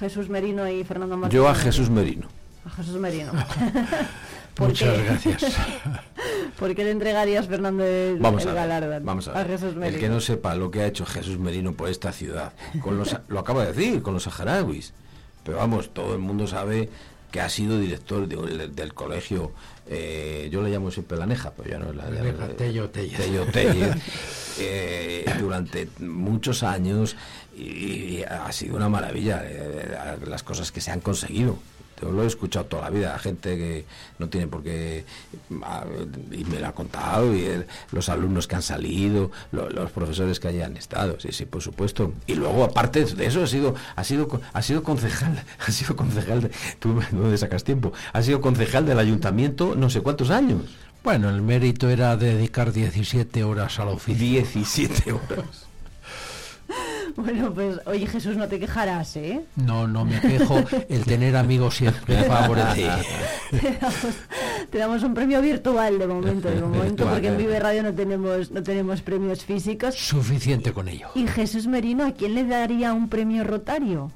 [0.00, 1.42] Jesús Merino y Fernando Martínez?
[1.42, 2.26] Yo a Jesús Merino.
[2.64, 3.32] A Jesús Merino.
[4.58, 5.56] Muchas gracias.
[6.58, 9.94] ¿Por qué le entregarías, Fernando, el, vamos a galardón vamos a, Jesús Merino?
[9.94, 13.14] El que no sepa lo que ha hecho Jesús Merino por esta ciudad, con los,
[13.28, 14.94] lo acaba de decir, con los saharauis.
[15.42, 16.88] Pero vamos, todo el mundo sabe
[17.34, 19.50] que ha sido director del colegio,
[19.86, 22.48] eh, yo le llamo siempre la neja, pero ya no es la, neja.
[22.56, 23.44] Tello Tello.
[24.56, 27.16] Eh, durante muchos años
[27.56, 31.58] y, ha sido una maravilla eh, las cosas que se han conseguido
[32.10, 33.84] lo he escuchado toda la vida, gente que
[34.18, 35.04] no tiene por qué,
[35.50, 40.76] y me lo ha contado, y los alumnos que han salido, los profesores que hayan
[40.76, 42.12] estado, sí, sí, por supuesto.
[42.26, 46.42] Y luego, aparte de eso, ha sido, ha sido, ha sido concejal, ha sido concejal,
[46.42, 50.62] de, tú dónde sacas tiempo, ha sido concejal del ayuntamiento no sé cuántos años.
[51.02, 54.18] Bueno, el mérito era dedicar 17 horas a la oficina.
[54.18, 55.66] 17 horas.
[57.24, 59.44] Bueno, pues oye Jesús, no te quejarás, ¿eh?
[59.56, 60.62] No, no me quejo.
[60.88, 62.90] El tener amigos siempre favorece.
[63.50, 64.06] te, damos,
[64.70, 68.50] Te damos un premio virtual de momento, de momento, porque en Vive Radio no tenemos,
[68.50, 69.94] no tenemos premios físicos.
[69.94, 71.08] Suficiente con ello.
[71.14, 74.10] Y Jesús Merino, ¿a quién le daría un premio Rotario?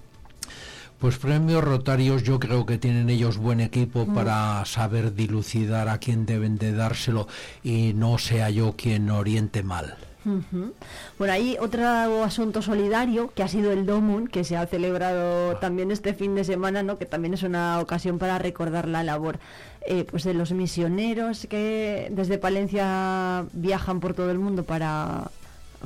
[0.99, 4.14] Pues premios rotarios yo creo que tienen ellos buen equipo Mm.
[4.14, 7.28] para saber dilucidar a quién deben de dárselo
[7.62, 9.96] y no sea yo quien oriente mal.
[10.29, 10.74] Ujú.
[11.18, 15.91] Bueno, hay otro asunto solidario que ha sido el Domun, que se ha celebrado también
[15.91, 16.99] este fin de semana, ¿no?
[16.99, 19.39] que también es una ocasión para recordar la labor
[19.87, 25.31] eh, pues de los misioneros que desde Palencia viajan por todo el mundo para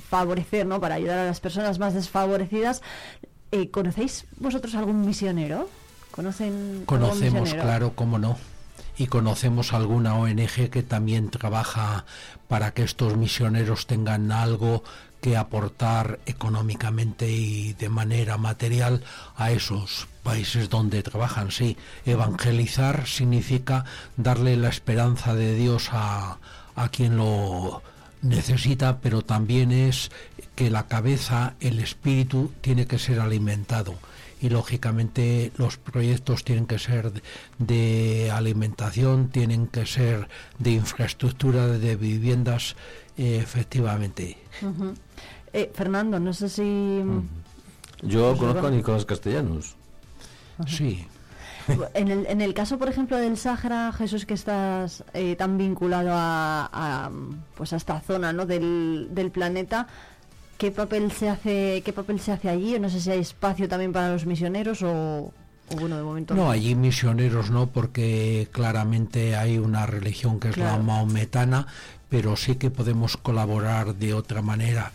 [0.09, 0.81] favorecer, ¿no?
[0.81, 2.83] para ayudar a las personas más desfavorecidas.
[3.53, 5.69] Eh, ¿Conocéis vosotros algún misionero?
[6.11, 7.63] ¿Conocen Conocemos, misionero?
[7.63, 8.37] claro, cómo no.
[8.97, 12.05] Y conocemos alguna ONG que también trabaja
[12.49, 14.83] para que estos misioneros tengan algo
[15.23, 19.05] que aportar económicamente y de manera material
[19.37, 21.53] a esos países donde trabajan.
[21.53, 23.85] Sí, evangelizar significa
[24.17, 26.39] darle la esperanza de Dios a,
[26.75, 27.83] a quien lo
[28.21, 30.11] necesita, pero también es
[30.57, 33.95] que la cabeza, el espíritu, tiene que ser alimentado
[34.43, 37.13] y lógicamente los proyectos tienen que ser
[37.59, 40.29] de, alimentación, tienen que ser
[40.59, 42.75] de infraestructura, de viviendas,
[43.17, 44.37] eh, efectivamente.
[45.53, 47.03] Eh, Fernando, no sé si...
[48.03, 48.71] Yo Pues conozco a.
[48.73, 49.77] Nicolás Castellanos.
[50.67, 51.07] Sí.
[51.95, 56.11] En el, en el caso, por ejemplo, del Sáhara, Jesús, que estás eh, tan vinculado
[56.13, 57.11] a, a,
[57.55, 58.47] pues a esta zona ¿no?
[58.47, 59.87] del, del planeta,
[60.63, 62.79] ¿qué papel se hace qué papel se hace allí?
[62.79, 65.33] No sé si hay espacio también para los misioneros o,
[65.71, 70.57] o bueno, de momento No, allí misioneros no, porque claramente hay una religión que es
[70.57, 71.67] la maometana,
[72.09, 74.93] pero sí que podemos colaborar de otra manera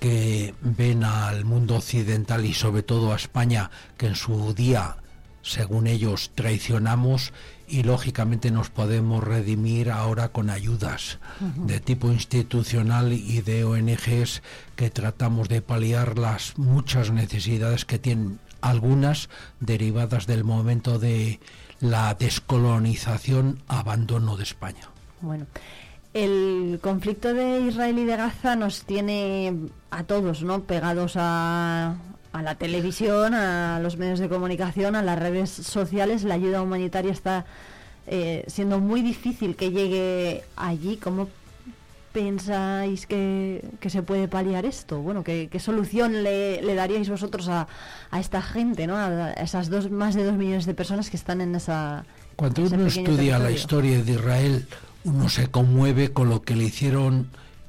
[0.00, 4.96] que ven al mundo occidental y sobre todo a España, que en su día,
[5.42, 7.32] según ellos, traicionamos
[7.68, 11.18] y lógicamente nos podemos redimir ahora con ayudas
[11.56, 14.42] de tipo institucional y de ONGs
[14.76, 19.28] que tratamos de paliar las muchas necesidades que tienen algunas
[19.60, 21.40] derivadas del momento de
[21.80, 24.88] la descolonización, abandono de España.
[25.20, 25.46] Bueno,
[26.14, 29.54] el conflicto de Israel y de Gaza nos tiene
[29.90, 30.62] a todos, ¿no?
[30.62, 31.96] Pegados a,
[32.32, 36.24] a la televisión, a los medios de comunicación, a las redes sociales.
[36.24, 37.46] La ayuda humanitaria está
[38.06, 40.96] eh, siendo muy difícil que llegue allí.
[40.96, 41.28] ¿Cómo
[42.12, 45.00] pensáis que, que se puede paliar esto?
[45.00, 47.68] Bueno, ¿qué, qué solución le, le daríais vosotros a,
[48.10, 48.96] a esta gente, ¿no?
[48.96, 52.04] A esas dos, más de dos millones de personas que están en esa...
[52.36, 54.66] Cuando uno estudia la historia de Israel,
[55.04, 57.28] uno se conmueve con lo que le hicieron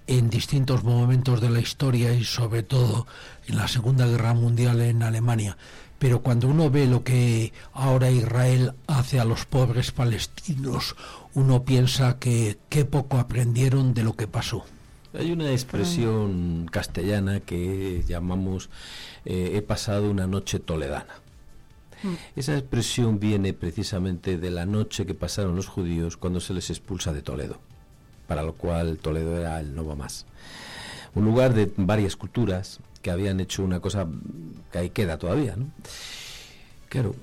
[0.10, 3.06] en distintos momentos de la historia y sobre todo
[3.48, 5.56] en la Segunda Guerra Mundial en Alemania.
[6.00, 10.96] Pero cuando uno ve lo que ahora Israel hace a los pobres palestinos,
[11.36, 14.66] uno piensa que qué poco aprendieron de lo que pasó.
[15.14, 18.72] Hay una expresión castellana que llamamos
[19.26, 21.22] eh, he pasado una noche toledana.
[22.36, 27.14] Esa expresión viene precisamente de la noche que pasaron los judíos cuando se les expulsa
[27.14, 27.60] de Toledo,
[28.30, 30.28] para lo cual Toledo era el no va más.
[31.16, 34.08] Un lugar de varias culturas que habían hecho una cosa
[34.72, 35.66] que ahí queda todavía, ¿no?
[36.90, 37.16] Claro,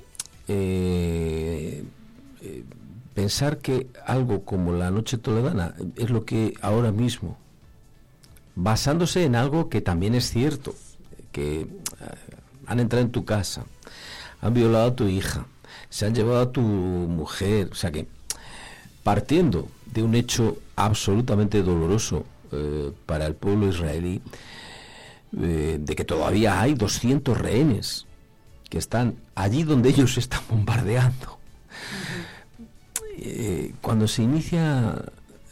[0.48, 1.84] eh,
[2.42, 2.64] eh,
[3.14, 7.38] pensar que algo como la noche toledana es lo que ahora mismo,
[8.56, 10.74] basándose en algo que también es cierto,
[11.30, 11.68] que eh,
[12.66, 13.64] han entrado en tu casa,
[14.40, 15.46] han violado a tu hija,
[15.88, 18.08] se han llevado a tu mujer, o sea que
[19.06, 24.20] partiendo de un hecho absolutamente doloroso eh, para el pueblo israelí,
[25.40, 28.04] eh, de que todavía hay 200 rehenes
[28.68, 31.38] que están allí donde ellos están bombardeando.
[33.16, 35.00] Eh, cuando se inicia,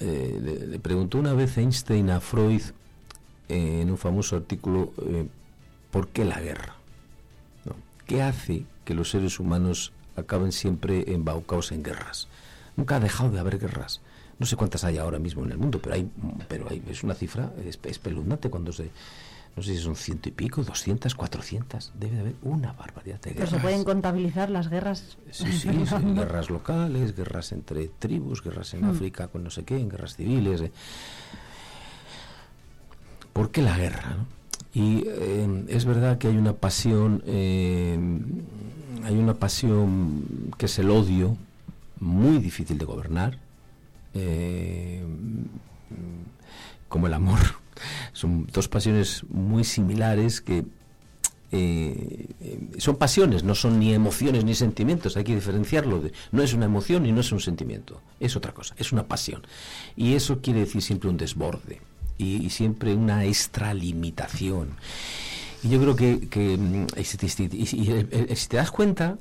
[0.00, 2.62] le, preguntó una vez Einstein a Freud
[3.48, 4.92] en un famoso artículo,
[5.92, 6.74] ¿por qué la guerra?
[8.08, 12.26] ¿Qué hace que los seres humanos acaben siempre embaucados en guerras?
[12.76, 14.00] Nunca ha dejado de haber guerras.
[14.38, 16.08] No sé cuántas hay ahora mismo en el mundo, pero hay,
[16.48, 18.90] pero hay, es una cifra espe- espeluznante cuando se,
[19.56, 23.30] no sé si son ciento y pico, doscientas, cuatrocientas, debe de haber una barbaridad de
[23.30, 23.50] Pero guerras.
[23.50, 25.16] se pueden contabilizar las guerras.
[25.30, 28.90] Sí, sí, sí, guerras locales, guerras entre tribus, guerras en Mm.
[28.90, 30.60] África con no sé qué, en guerras civiles.
[30.62, 30.72] eh.
[33.32, 34.16] ¿Por qué la guerra?
[34.18, 34.26] no?
[34.72, 37.96] Y eh, es verdad que hay una pasión, eh,
[39.04, 40.24] hay una pasión
[40.58, 41.36] que es el odio,
[42.00, 43.38] muy difícil de gobernar,
[44.14, 45.04] eh,
[46.88, 47.40] como el amor.
[48.12, 50.64] Son dos pasiones muy similares que
[51.56, 52.26] eh,
[52.78, 56.00] son pasiones, no son ni emociones ni sentimientos, hay que diferenciarlo.
[56.00, 59.04] De, no es una emoción y no es un sentimiento, es otra cosa, es una
[59.04, 59.42] pasión.
[59.94, 61.80] Y eso quiere decir siempre un desborde
[62.18, 64.70] y, siempre una extralimitación.
[65.62, 69.18] Y yo creo que, mm, si te das cuenta,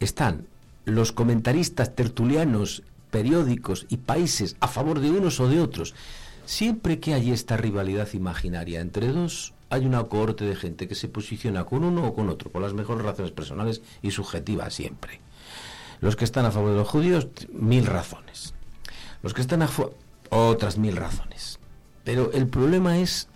[0.00, 0.46] están
[0.86, 5.94] los comentaristas tertulianos, periódicos y países a favor de unos o de otros.
[6.46, 11.08] Siempre que hay esta rivalidad imaginaria entre dos, hay una cohorte de gente que se
[11.08, 15.20] posiciona con uno o con otro, por las mejores razones personales y subjetivas siempre.
[16.00, 18.54] Los que están a favor de los judíos, mil razones.
[19.22, 19.94] Los que están a favor,
[20.30, 21.58] otras mil razones.
[22.04, 23.26] Pero el problema es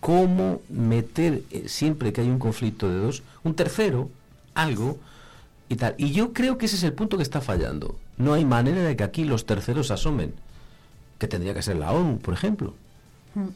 [0.00, 4.10] cómo meter, eh, siempre que hay un conflicto de dos, un tercero,
[4.54, 4.98] algo,
[5.68, 5.94] y tal.
[5.98, 7.96] Y yo creo que ese es el punto que está fallando.
[8.16, 10.34] No hay manera de que aquí los terceros asomen,
[11.18, 12.74] que tendría que ser la ONU, por ejemplo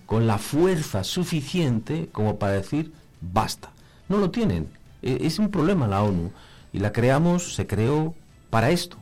[0.07, 3.71] con la fuerza suficiente como para decir basta.
[4.09, 4.69] No lo tienen.
[5.03, 6.31] E, es un problema la ONU.
[6.73, 8.15] Y la creamos, se creó
[8.51, 8.97] para esto.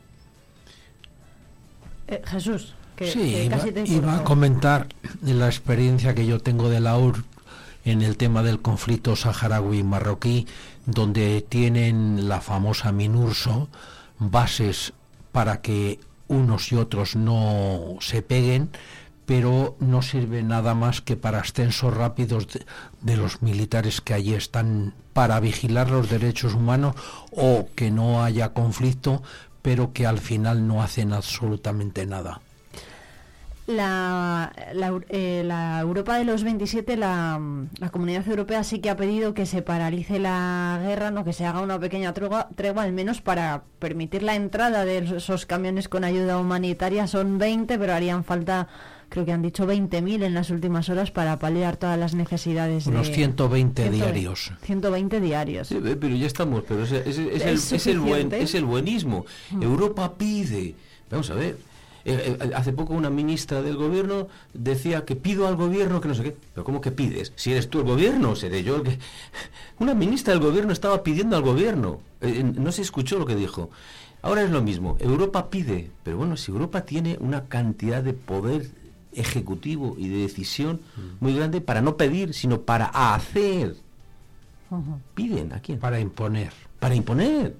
[2.07, 3.49] Eh, Jesús, que, sí,
[3.85, 4.87] iba, a comentar
[5.21, 7.23] la experiencia que yo tengo de la ONU
[7.85, 10.47] en el tema del conflicto saharaui marroquí,
[10.85, 13.69] donde tienen la famosa MINURSO
[14.19, 14.93] bases
[15.31, 18.69] para que unos y otros no se peguen,
[19.25, 22.47] pero no sirve nada más que para ascensos rápidos
[23.01, 26.95] de, los militares que allí están para vigilar los derechos humanos
[27.31, 29.21] o que no haya conflicto,
[29.61, 32.41] pero que al final no hacen absolutamente nada.
[33.71, 34.51] La,
[35.09, 35.47] eh,
[35.81, 37.39] Europa de los 27, la,
[37.91, 41.61] Comunidad Europea sí que ha pedido que se paralice la guerra, no que se haga
[41.61, 46.37] una pequeña tregua, tregua, al menos para permitir la entrada de esos camiones con ayuda
[46.37, 47.07] humanitaria.
[47.07, 48.67] Son 20, pero harían falta
[49.11, 52.87] creo que han dicho 20.000 en las últimas horas para paliar todas las necesidades.
[52.87, 54.53] Unos 120 diarios.
[54.61, 55.67] 120 diarios.
[55.67, 59.25] Sí, pero ya estamos, pero es, es, el, buen, es el buenismo.
[59.51, 59.63] Mm.
[59.63, 60.75] Europa pide,
[61.09, 61.57] vamos a ver,
[62.05, 66.15] eh, eh, hace poco una ministra del gobierno decía que pido al gobierno que no
[66.15, 66.35] sé qué.
[66.53, 67.33] Pero ¿cómo que pides?
[67.35, 68.99] Si eres tú el gobierno, seré yo el que...
[69.79, 72.01] Una ministra del gobierno estaba pidiendo al gobierno.
[72.21, 73.69] Eh, no se escuchó lo que dijo.
[74.21, 74.97] Ahora es lo mismo.
[74.99, 75.89] Europa pide.
[76.03, 78.69] Pero bueno, si Europa tiene una cantidad de poder
[79.13, 81.23] ejecutivo y de decisión mm.
[81.23, 83.75] muy grande para no pedir, sino para hacer.
[85.15, 85.79] Piden a quién?
[85.79, 86.53] Para imponer.
[86.79, 87.55] Para imponer.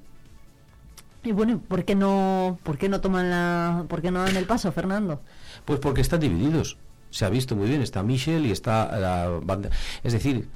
[1.24, 4.46] Y bueno, ¿por qué no, por qué no toman la, por qué no dan el
[4.46, 5.22] paso, Fernando?
[5.66, 6.78] Pues porque están divididos.
[7.12, 7.82] Se ha visto muy bien.
[7.82, 9.70] Está Michel y está la banda.
[10.04, 10.48] Es decir,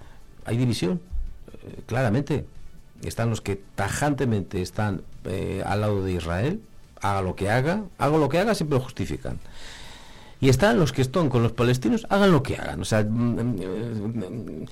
[0.45, 1.01] hay división,
[1.63, 2.45] eh, claramente.
[3.03, 6.61] Están los que tajantemente están eh, al lado de Israel,
[7.01, 9.39] haga lo que haga, haga lo que haga, siempre lo justifican
[10.45, 12.81] y están los que están con los palestinos, hagan lo que hagan.
[12.81, 13.55] O sea, mm, mm,
[14.15, 14.65] mm,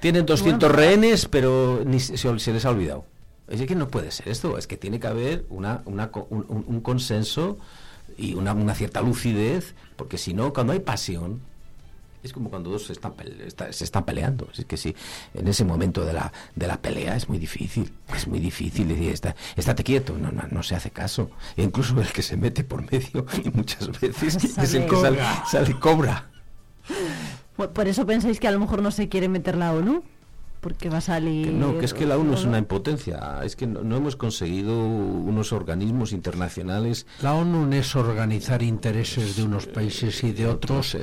[0.00, 3.04] tienen 200 rehenes, pero ni se, les ha olvidado.
[3.48, 7.58] Es que no puede ser esto, es que tiene que haber una, un, consenso
[8.18, 11.40] y una, una cierta lucidez, porque si no, cuando hay pasión,
[12.24, 13.14] es como cuando dos se están,
[13.70, 14.48] se están peleando.
[14.56, 14.96] Es que sí,
[15.32, 17.92] en ese momento de la, de la pelea es muy difícil.
[18.14, 20.16] Es muy difícil decir, está, estate quieto.
[20.18, 21.30] No, no, no se hace caso.
[21.56, 25.20] E incluso el que se mete por medio, y muchas veces es el que sale,
[25.48, 26.28] sale cobra.
[27.56, 30.02] Por eso pensáis que a lo mejor no se quiere meter la ONU
[30.66, 31.52] porque va a salir...
[31.52, 35.52] no, que es que la ONU es una impotencia, es que no, hemos conseguido unos
[35.52, 37.06] organismos internacionales...
[37.22, 40.96] La ONU es organizar intereses de unos países y de otros.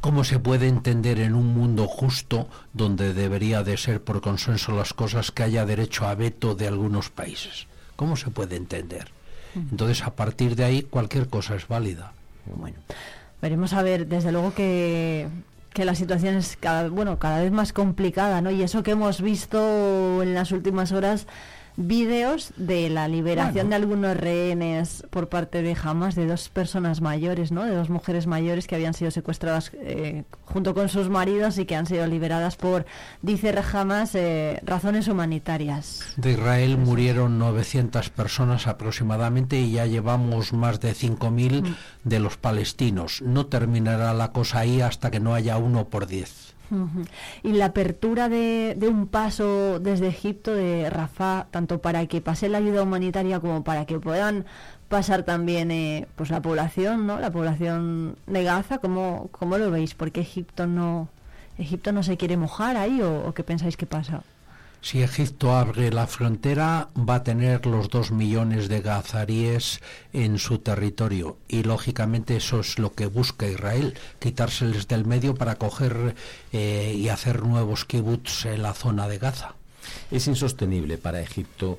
[0.00, 4.92] ¿Cómo se puede entender en un mundo justo donde debería de ser por consenso las
[4.92, 7.66] cosas que haya derecho a veto de algunos países?
[7.96, 9.10] ¿Cómo se puede entender?
[9.56, 12.12] Entonces, a partir de ahí, cualquier cosa es válida.
[12.54, 12.76] Bueno,
[13.42, 15.26] veremos a ver, desde luego que
[15.78, 18.50] que la situación es cada, bueno, cada vez más complicada, ¿no?
[18.50, 21.28] Y eso que hemos visto en las últimas horas
[21.78, 27.52] vídeos de la liberación de algunos rehenes por parte de Hamas, de dos personas mayores,
[27.52, 27.64] ¿no?
[27.64, 31.76] De dos mujeres mayores que habían sido secuestradas eh, junto con sus maridos y que
[31.76, 32.84] han sido liberadas por,
[33.22, 36.02] dice Hamas, eh, razones humanitarias.
[36.16, 41.76] De Israel murieron 900 personas aproximadamente y ya llevamos más de 5.000 mm.
[42.02, 43.22] de los palestinos.
[43.22, 46.57] No terminará la cosa ahí hasta que no haya uno por diez.
[47.42, 52.58] Y la apertura de, un paso desde Egipto, de Rafah, tanto para que pase la
[52.58, 54.44] ayuda humanitaria como para que puedan
[54.88, 57.18] pasar también eh, pues la población, ¿no?
[57.20, 59.94] La población de Gaza, ¿cómo, cómo lo veis?
[59.94, 61.08] ¿Por qué Egipto no,
[61.58, 64.22] Egipto no se quiere mojar ahí o qué pensáis que pasa?
[64.80, 69.80] Si Egipto abre la frontera, va a tener los dos millones de gazaríes
[70.12, 71.36] en su territorio.
[71.48, 76.14] Y lógicamente eso es lo que busca Israel, quitárseles del medio para coger
[76.52, 79.54] eh, y hacer nuevos kibbutz en la zona de Gaza.
[80.10, 81.78] es insostenible para Egipto.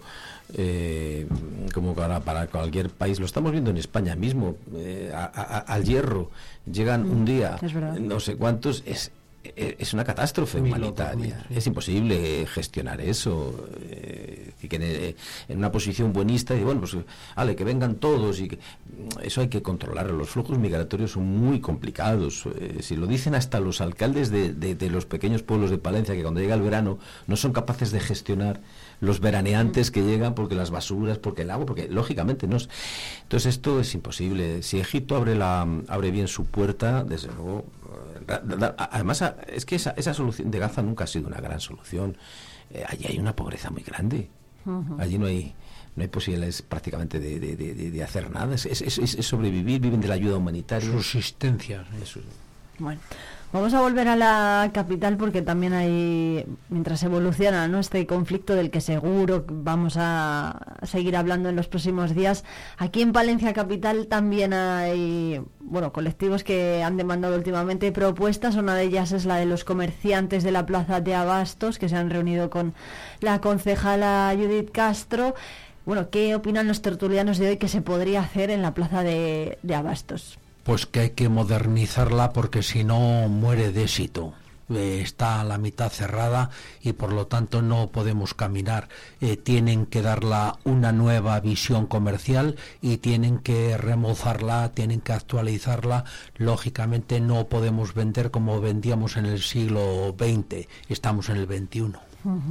[0.55, 1.27] Eh,
[1.75, 6.31] como para, para cualquier país, lo estamos viendo en España mismo, eh, al hierro
[6.65, 7.57] llegan un día,
[7.99, 9.11] no sé cuántos, es,
[9.43, 11.45] es una catástrofe humanitaria.
[11.49, 13.69] Es imposible gestionar eso.
[13.79, 15.15] Eh, y que
[15.47, 16.97] en, una posición buenista, y bueno, pues,
[17.35, 18.59] vale, que vengan todos, y que,
[19.21, 20.17] eso hay que controlarlo.
[20.17, 22.45] Los flujos migratorios son muy complicados.
[22.59, 26.21] Eh, si lo dicen hasta los alcaldes de, de, los pequeños pueblos de Palencia, que
[26.21, 28.59] cuando llega el verano no son capaces de gestionar
[28.99, 32.69] los veraneantes que llegan porque las basuras, porque el agua, porque lógicamente no es.
[33.23, 34.63] Entonces esto es imposible.
[34.63, 37.65] Si Egipto abre la abre bien su puerta, desde luego
[38.77, 42.17] Además, es que esa, esa solución de Gaza nunca ha sido una gran solución.
[42.71, 44.29] Eh, allí hay una pobreza muy grande.
[44.99, 45.55] Allí no hay
[45.95, 48.55] no hay posibilidades prácticamente de, de, de, hacer nada.
[48.55, 50.89] Es, es, es, sobrevivir, viven de la ayuda humanitaria.
[50.89, 51.83] Subsistencia.
[52.77, 53.01] Bueno.
[53.51, 58.79] Vamos a volver a la capital porque también hay, mientras evoluciona este conflicto del que
[58.79, 62.43] seguro vamos a seguir hablando en los próximos días,
[62.77, 68.55] aquí en Palencia Capital también hay bueno, colectivos que han demandado últimamente propuestas.
[68.55, 71.95] Una de ellas es la de los comerciantes de la Plaza de Abastos, que se
[71.95, 72.75] han reunido con
[73.19, 75.33] la concejala Judith Castro.
[75.87, 79.57] Bueno, ¿qué opinan los tertulianos de hoy que se podría hacer en la Plaza de
[79.75, 80.37] Abastos?
[80.63, 84.33] Pues que hay que modernizarla porque si no muere de éxito.
[84.69, 86.51] Eh, está a la mitad cerrada
[86.81, 88.87] y por lo tanto no podemos caminar.
[89.19, 96.05] Eh, tienen que darla una nueva visión comercial y tienen que remozarla, tienen que actualizarla.
[96.37, 101.93] Lógicamente no podemos vender como vendíamos en el siglo XX, estamos en el XXI.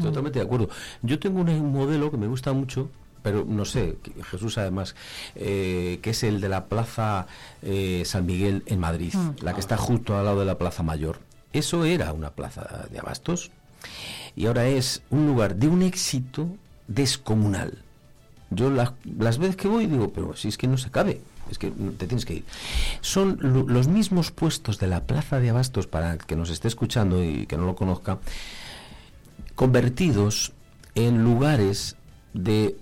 [0.02, 0.70] Totalmente de acuerdo.
[1.02, 2.90] Yo tengo un modelo que me gusta mucho,
[3.28, 3.98] pero no sé,
[4.30, 4.94] Jesús además,
[5.34, 7.26] eh, que es el de la Plaza
[7.60, 9.44] eh, San Miguel en Madrid, mm.
[9.44, 11.20] la que está justo al lado de la Plaza Mayor.
[11.52, 13.50] Eso era una plaza de abastos
[14.34, 16.48] y ahora es un lugar de un éxito
[16.86, 17.82] descomunal.
[18.50, 21.20] Yo las veces que voy digo, pero si es que no se cabe,
[21.50, 22.44] es que te tienes que ir.
[23.02, 27.44] Son los mismos puestos de la Plaza de Abastos, para que nos esté escuchando y
[27.44, 28.20] que no lo conozca,
[29.54, 30.52] convertidos
[30.94, 31.96] en lugares
[32.32, 32.76] de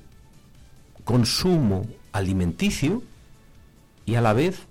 [1.06, 3.02] consumo alimenticio
[4.04, 4.66] y a la vez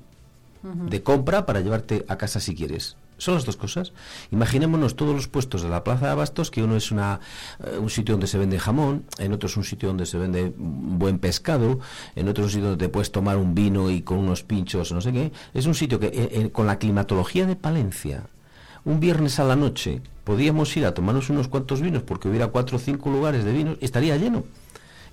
[0.63, 2.97] de compra para llevarte a casa si quieres.
[3.17, 3.93] Son las dos cosas.
[4.31, 7.21] Imaginémonos todos los puestos de la Plaza de Abastos, que uno es una,
[7.63, 10.51] eh, un sitio donde se vende jamón, en otro es un sitio donde se vende
[10.57, 11.79] buen pescado,
[12.15, 14.91] en otro es un sitio donde te puedes tomar un vino y con unos pinchos,
[14.91, 15.31] no sé qué.
[15.53, 18.23] Es un sitio que eh, eh, con la climatología de Palencia,
[18.83, 22.75] un viernes a la noche, podíamos ir a tomarnos unos cuantos vinos porque hubiera cuatro
[22.75, 24.43] o cinco lugares de vinos, estaría lleno.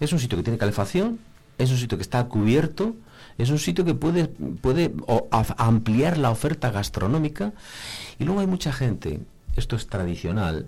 [0.02, 1.20] Es un sitio que tiene calefacción,
[1.58, 2.96] es un sitio que está cubierto,
[3.38, 4.92] es un sitio que puede, puede
[5.56, 7.52] ampliar la oferta gastronómica.
[8.18, 9.20] Y luego hay mucha gente,
[9.54, 10.66] esto es tradicional,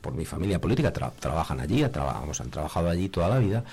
[0.00, 3.64] por mi familia política trabajan allí, han trabajado allí toda la vida.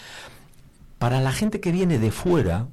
[0.98, 2.66] Para la gente que viene de fuera,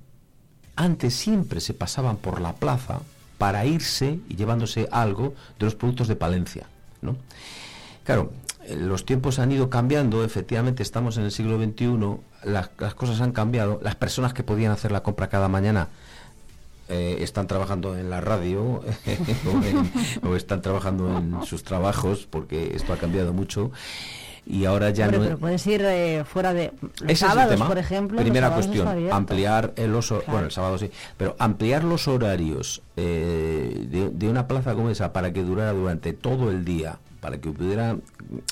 [0.75, 3.01] antes siempre se pasaban por la plaza
[3.37, 6.67] para irse y llevándose algo de los productos de Palencia.
[7.03, 7.17] ¿no?
[8.05, 8.33] Claro,
[8.77, 11.89] los tiempos han ido cambiando, efectivamente estamos en el siglo XXI,
[12.45, 15.89] las, cosas han cambiado, las personas que podían hacer la compra cada mañana
[16.89, 18.83] eh, están trabajando en la radio
[20.23, 23.71] o, están trabajando en sus trabajos porque esto ha cambiado mucho
[24.47, 28.55] y ahora ya no pero puedes ir eh, fuera de los sábados por ejemplo primera
[28.55, 34.29] cuestión ampliar el oso bueno el sábado sí pero ampliar los horarios eh, de, de,
[34.31, 38.03] una plaza como esa para que durara durante todo el día para que pudieran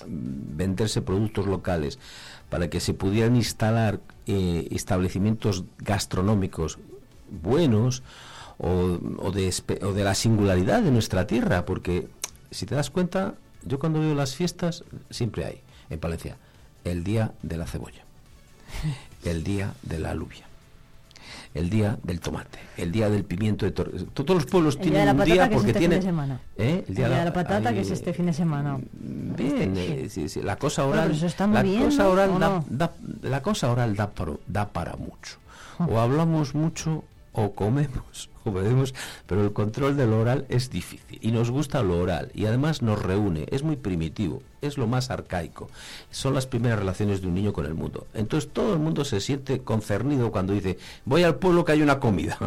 [0.07, 1.99] venderse productos locales,
[2.49, 6.79] para que se pudieran instalar eh, establecimientos gastronómicos
[7.43, 8.03] buenos
[8.59, 8.99] o,
[9.33, 9.53] de,
[9.83, 12.09] o de la singularidad de nuestra tierra, porque
[12.51, 15.61] si te das cuenta, yo cuando veo las fiestas, siempre hay
[15.91, 16.37] en Palencia
[16.85, 18.05] el día de la cebolla,
[19.25, 20.47] el día de la alubia
[21.57, 23.93] el día del tomate, el día del pimiento de torre.
[24.13, 26.03] Todos los pueblos tienen un día porque este tienen
[26.57, 26.85] ¿Eh?
[26.87, 28.79] el día, de la, patata que es este fin de semana.
[28.93, 32.93] Bien, este, eh, la cosa oral, la, cosa oral da,
[33.23, 35.39] la cosa oral da para, da para mucho.
[35.79, 38.31] O hablamos mucho o comemos
[39.26, 43.03] pero el control del oral es difícil y nos gusta lo oral y además nos
[43.03, 45.68] reúne, es muy primitivo, es lo más arcaico,
[46.11, 48.07] son las primeras relaciones de un niño con el mundo.
[48.14, 52.01] Entonces todo el mundo se siente concernido cuando dice, voy al pueblo que hay una
[52.01, 52.38] comida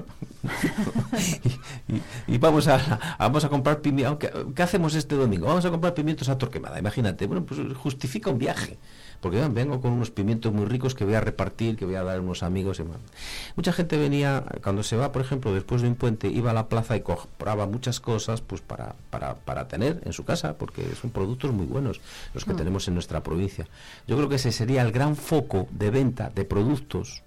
[2.28, 5.48] y, vamos a, vamos a comprar pimientos, ¿qué hacemos este domingo?
[5.48, 8.78] Vamos a comprar pimientos a Torquemada, imagínate, bueno, pues justifica un viaje
[9.22, 12.18] porque vengo con unos pimientos muy ricos que voy a repartir, que voy a dar
[12.18, 12.80] a unos amigos.
[12.80, 12.84] Y
[13.56, 16.70] Mucha gente venía, cuando se va, por ejemplo, después de en puente iba a la
[16.70, 21.10] plaza y compraba muchas cosas pues para, para, para tener en su casa, porque son
[21.12, 22.00] productos muy buenos
[22.34, 22.58] los que Mm.
[22.58, 23.68] tenemos en nuestra provincia.
[24.08, 27.24] Yo creo que ese sería el gran foco de venta de productos.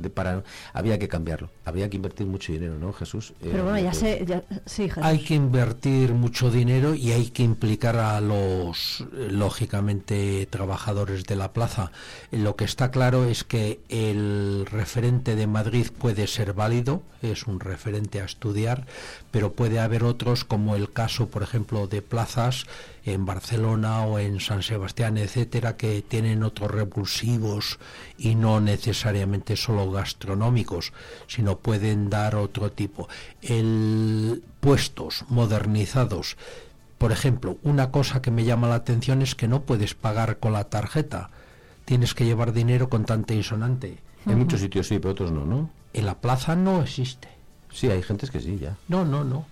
[0.00, 0.42] De para,
[0.72, 3.30] había que cambiarlo, habría que invertir mucho dinero, ¿no, Jesús?
[3.42, 5.02] Eh, Pero bueno, ya que- sé, ya- sí, Jesús.
[5.04, 11.36] Hay que invertir mucho dinero y hay que implicar a los, eh, lógicamente, trabajadores de
[11.36, 11.92] la plaza.
[12.32, 17.46] Eh, Lo que está claro es que el referente de Madrid puede ser válido, es
[17.46, 18.86] un referente a estudiar,
[19.30, 22.64] pero puede haber otros, como el caso, por ejemplo, de plazas
[23.04, 27.78] en Barcelona o en San Sebastián, etcétera, que tienen otros repulsivos
[28.18, 30.92] y no necesariamente solo gastronómicos,
[31.26, 33.08] sino pueden dar otro tipo.
[33.42, 36.36] El puestos modernizados.
[36.98, 40.52] Por ejemplo, una cosa que me llama la atención es que no puedes pagar con
[40.52, 41.30] la tarjeta.
[41.86, 43.98] Tienes que llevar dinero contante y sonante.
[44.26, 45.70] En muchos sitios sí, pero otros no, ¿no?
[45.94, 47.28] En la plaza no existe.
[47.72, 48.76] Sí, hay gentes que sí, ya.
[48.88, 49.46] No, no, no.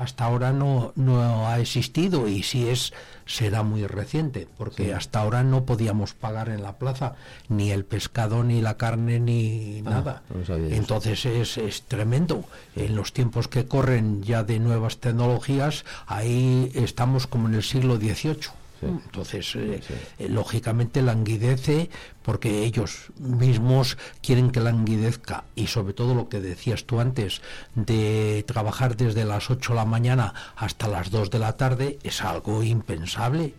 [0.00, 2.94] Hasta ahora no, no ha existido y si es,
[3.26, 4.90] será muy reciente, porque Sí.
[4.92, 7.16] hasta ahora no podíamos pagar en la plaza
[7.50, 10.22] ni el pescado, ni la carne, ni Ah, nada.
[10.48, 10.56] no.
[10.56, 12.44] Entonces es, es tremendo.
[12.76, 17.96] En los tiempos que corren ya de nuevas tecnologías, ahí estamos como en el siglo
[17.98, 18.48] XVIII.
[18.82, 19.80] Entonces, eh,
[20.18, 21.90] eh, lógicamente languidece
[22.22, 25.44] porque ellos mismos quieren que languidezca.
[25.54, 27.42] Y sobre todo lo que decías tú antes
[27.74, 32.22] de trabajar desde las 8 de la mañana hasta las 2 de la tarde es
[32.22, 33.54] algo impensable.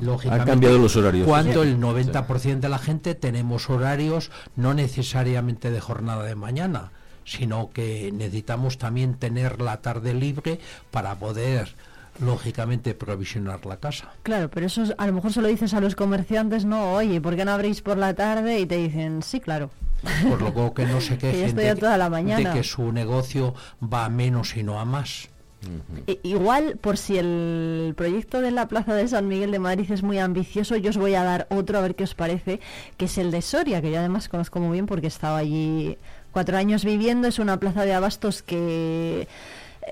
[0.00, 1.26] Lógicamente, Han cambiado los horarios.
[1.26, 6.92] Cuando el 90% de la gente tenemos horarios no necesariamente de jornada de mañana,
[7.24, 10.60] sino que necesitamos también tener la tarde libre
[10.92, 11.74] para poder
[12.20, 14.12] lógicamente provisionar la casa.
[14.22, 17.20] Claro, pero eso es- a lo mejor se lo dices a los comerciantes, no, oye,
[17.20, 18.60] ¿por qué no abrís por la tarde?
[18.60, 19.70] Y te dicen, sí, claro.
[20.28, 22.50] Por lo que no se Que quejen estoy de, toda la mañana.
[22.50, 25.28] de que su negocio va a menos y no a más.
[26.22, 30.18] Igual, por si el proyecto de la Plaza de San Miguel de Madrid es muy
[30.18, 32.60] ambicioso, yo os voy a dar otro, a ver qué os parece,
[32.96, 35.96] que es el de Soria, que yo además conozco muy bien porque he estado allí
[36.30, 37.26] cuatro años viviendo.
[37.26, 39.26] Es una plaza de abastos que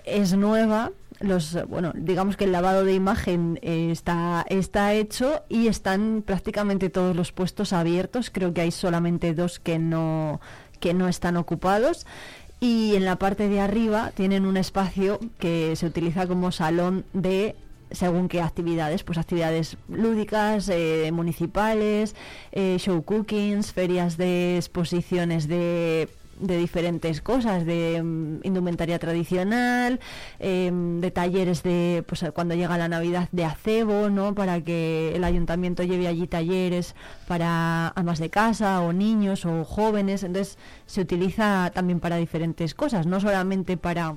[0.04, 0.92] es nueva.
[1.24, 6.90] Los, bueno, digamos que el lavado de imagen eh, está, está hecho y están prácticamente
[6.90, 8.30] todos los puestos abiertos.
[8.30, 10.40] Creo que hay solamente dos que no,
[10.80, 12.06] que no están ocupados
[12.60, 17.56] y en la parte de arriba tienen un espacio que se utiliza como salón de
[17.90, 22.14] según qué actividades, pues actividades lúdicas, eh, municipales,
[22.52, 26.08] eh, show cookings, ferias de exposiciones de,
[26.38, 30.00] de diferentes cosas, de mm, indumentaria tradicional,
[30.38, 34.34] em, de talleres de, pues cuando llega la Navidad de acebo, ¿no?
[34.34, 36.94] Para que el ayuntamiento lleve allí talleres
[37.26, 43.06] para amas de casa o niños o jóvenes, entonces se utiliza también para diferentes cosas,
[43.06, 44.16] no solamente para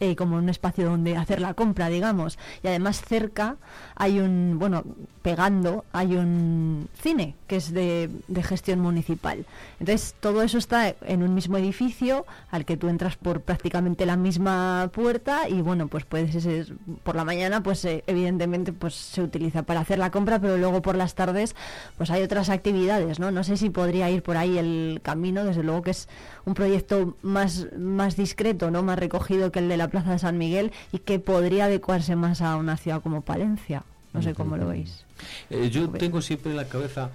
[0.00, 2.38] eh, como un espacio donde hacer la compra, digamos.
[2.62, 3.56] Y además cerca
[3.94, 4.84] hay un, bueno,
[5.22, 9.44] pegando, hay un cine que es de, de gestión municipal.
[9.80, 14.16] Entonces todo eso está en un mismo edificio al que tú entras por prácticamente la
[14.16, 16.66] misma puerta y bueno, pues puedes ese-
[17.02, 20.82] por la mañana, pues eh, evidentemente pues se utiliza para hacer la compra, pero luego
[20.82, 21.54] por las tardes
[21.96, 23.30] pues hay otras actividades, ¿no?
[23.30, 26.08] No sé si podría ir por ahí el camino, desde luego que es
[26.46, 28.82] un proyecto más, más discreto, ¿no?
[28.82, 32.40] Más recogido que el de la Plaza de San Miguel y que podría adecuarse más
[32.40, 33.82] a una ciudad como Palencia.
[34.12, 35.04] No sé cómo lo veis.
[35.50, 37.10] Eh, yo tengo siempre en la cabeza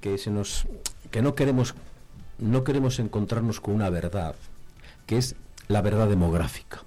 [0.00, 0.66] que se nos
[1.10, 1.74] que no queremos
[2.38, 4.36] no queremos encontrarnos con una verdad
[5.06, 5.34] que es
[5.66, 6.82] la verdad demográfica.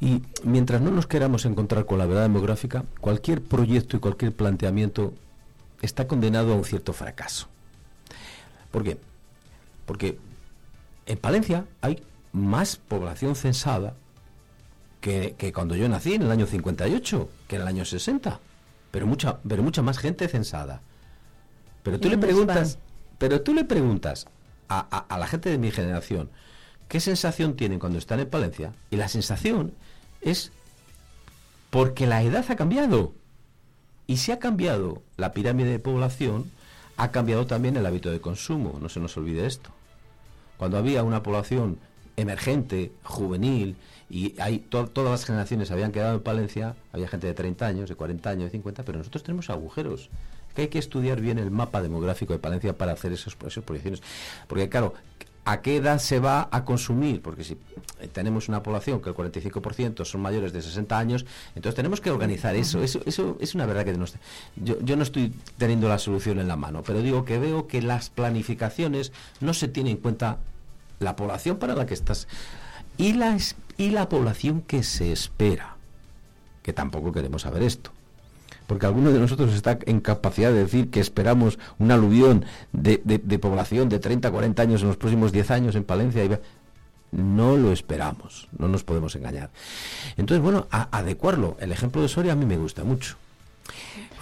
[0.00, 5.12] Y mientras no nos queramos encontrar con la verdad demográfica, cualquier proyecto y cualquier planteamiento
[5.82, 7.48] está condenado a un cierto fracaso.
[8.70, 8.98] ¿Por qué?
[9.86, 10.18] Porque
[11.06, 13.94] en Palencia hay más población censada
[15.00, 18.40] que, que cuando yo nací en el año 58, que en el año 60.
[18.90, 20.80] Pero mucha, pero mucha más gente censada.
[21.82, 22.78] Pero tú ¿Y le preguntas,
[23.18, 24.26] pero tú le preguntas
[24.68, 26.30] a, a- a la gente de mi generación
[26.88, 29.72] qué sensación tienen cuando están en Palencia y la sensación
[30.20, 30.52] es
[31.70, 33.14] porque la edad ha cambiado.
[34.06, 36.50] Y si ha cambiado la pirámide de población,
[36.96, 39.70] ha cambiado también el hábito de consumo, no se nos olvide esto.
[40.56, 41.78] Cuando había una población
[42.16, 43.76] emergente, juvenil,
[44.08, 47.88] y hay to- todas las generaciones habían quedado en Palencia, había gente de 30 años,
[47.88, 50.10] de 40 años, de 50, pero nosotros tenemos agujeros.
[50.54, 54.02] Que hay que estudiar bien el mapa demográfico de Palencia para hacer esos, esas proyecciones.
[54.46, 54.94] Porque claro,
[55.44, 57.20] ¿a qué edad se va a consumir?
[57.20, 57.56] Porque si
[58.12, 62.56] tenemos una población que el 45% son mayores de 60 años, entonces tenemos que organizar
[62.56, 62.82] eso.
[62.82, 63.96] Eso, eso es una verdad que
[64.56, 67.82] yo, yo no estoy teniendo la solución en la mano, pero digo que veo que
[67.82, 70.38] las planificaciones no se tiene en cuenta
[71.00, 72.28] la población para la que estás
[72.96, 73.36] y la,
[73.76, 75.76] y la población que se espera,
[76.62, 77.93] que tampoco queremos saber esto.
[78.66, 82.98] Porque alguno de nosotros está en capacidad de decir que esperamos un aluvión de,
[83.38, 86.24] población de 30, 40 años en los próximos 10 años en Palencia.
[86.24, 86.30] Y
[87.12, 89.50] no lo esperamos, no nos podemos engañar.
[90.16, 91.56] Entonces, bueno, adecuarlo.
[91.60, 93.16] El ejemplo de Soria a mí me gusta mucho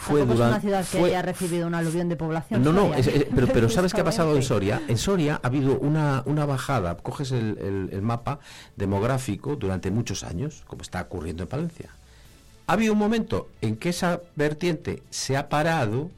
[0.02, 2.62] fue durante, es una ciudad que haya recibido un aluvión de población.
[2.62, 2.90] No, no,
[3.34, 4.82] pero, pero ¿sabes qué ha pasado en Soria?
[4.88, 8.40] En Soria ha habido una, una bajada, coges el, el, mapa
[8.76, 11.90] demográfico durante muchos años, como está ocurriendo en Palencia.
[12.72, 16.10] Ha habido un momento en que esa vertiente se ha parado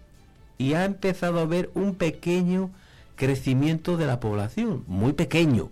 [0.56, 2.70] y ha empezado a haber un pequeño
[3.16, 5.70] crecimiento de la población, muy pequeño,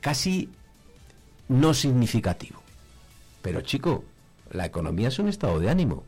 [0.00, 0.50] casi
[1.46, 2.60] no significativo.
[3.42, 4.02] Pero chico,
[4.50, 6.02] la economía es un estado de ánimo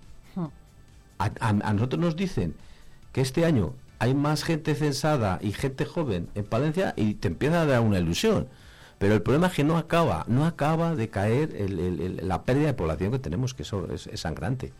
[1.20, 2.56] a, nosotros nos dicen
[3.12, 7.62] que este año hay más gente censada y gente joven en Palencia y te empieza
[7.62, 8.48] a dar una ilusión.
[8.98, 11.50] Pero el problema es que no acaba, no acaba de caer
[12.22, 14.72] la pérdida de población que tenemos, que eso es sangrante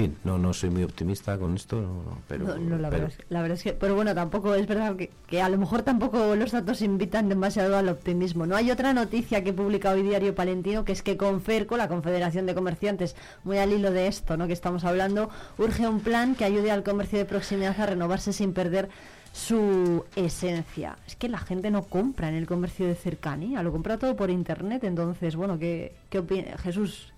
[0.00, 4.14] fin, no, no soy muy optimista con esto, pero, la, Verdad es, que, pero bueno,
[4.14, 4.96] tampoco es verdad
[5.26, 8.46] que, a lo mejor tampoco los datos invitan demasiado al optimismo.
[8.46, 12.46] No hay otra noticia que publica hoy Diario Palentino, que es que Conferco, la Confederación
[12.46, 14.46] de Comerciantes, muy al hilo de esto, ¿no?
[14.46, 15.28] Que estamos hablando,
[15.58, 18.88] urge un plan que ayude al comercio de proximidad a renovarse sin perder
[19.32, 20.96] su esencia.
[21.06, 24.30] Es que la gente no compra en el comercio de cercanía, lo compra todo por
[24.30, 24.84] internet.
[24.84, 27.12] Entonces, bueno, ¿qué, qué opina Jesús?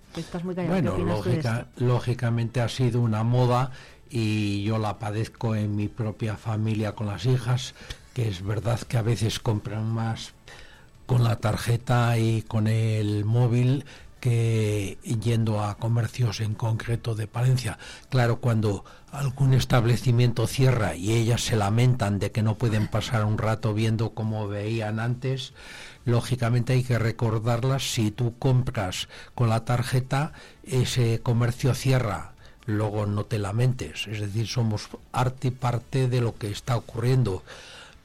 [0.67, 0.95] Bueno,
[1.77, 3.71] lógicamente ha sido una moda
[4.09, 7.73] y yo la padezco en mi propia familia con las hijas,
[8.13, 10.33] que es verdad que a veces compran más
[11.07, 13.85] con la tarjeta y con el móvil
[14.23, 17.77] que yendo a comercios en concreto de Palencia.
[18.09, 23.37] Claro, cuando algún establecimiento cierra y ellas se lamentan de que no pueden pasar un
[23.37, 25.51] rato viendo como veían antes,
[26.05, 30.31] lógicamente hay que recordarlas, si tú compras con la tarjeta,
[30.63, 32.31] ese comercio cierra,
[32.65, 37.43] luego no te lamentes, es decir, somos arte y parte de lo que está ocurriendo.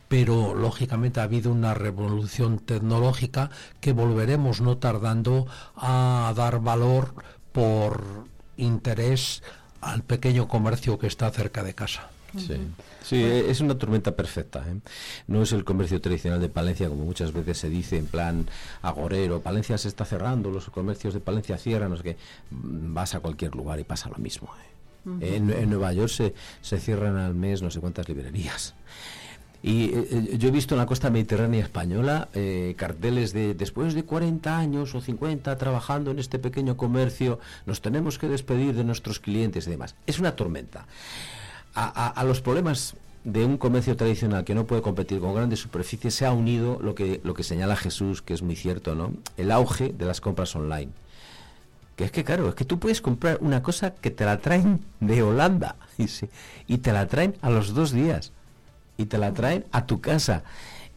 [0.09, 3.51] Pero lógicamente ha habido una revolución tecnológica
[3.81, 5.47] que volveremos no tardando
[5.77, 7.15] a dar valor
[7.53, 8.25] por
[8.57, 9.43] interés
[9.81, 12.11] al pequeño comercio que está cerca de casa.
[12.37, 12.59] Sí,
[13.03, 14.65] sí es una tormenta perfecta.
[14.69, 14.81] ¿eh?
[15.29, 18.47] No es el comercio tradicional de Palencia, como muchas veces se dice en plan
[18.83, 19.41] agorero.
[19.41, 22.17] Palencia se está cerrando, los comercios de Palencia cierran, no sé qué.
[22.51, 24.49] Mm, vas a cualquier lugar y pasa lo mismo.
[24.63, 24.79] ¿eh?
[25.21, 28.75] en, Nueva York se, se cierran al mes no sé cuántas librerías.
[29.63, 32.29] Y eh, yo he visto en la costa mediterránea española
[32.77, 38.19] carteles de después de 40 años o 50 trabajando en este pequeño comercio, nos tenemos
[38.19, 39.97] que despedir de nuestros clientes y demás.
[40.07, 40.87] Es una tormenta
[41.79, 42.95] a, los problemas
[43.25, 46.95] de un comercio tradicional que no puede competir con grandes superficies se ha unido lo
[46.95, 49.13] que, lo que señala Jesús, que es muy cierto, ¿no?
[49.37, 50.93] El auge de las compras online.
[51.97, 54.85] Que es que, claro, es que tú puedes comprar una cosa que te la traen
[55.01, 56.07] de Holanda y,
[56.67, 58.33] y te la traen a los dos días
[58.99, 60.43] y te la traen a tu casa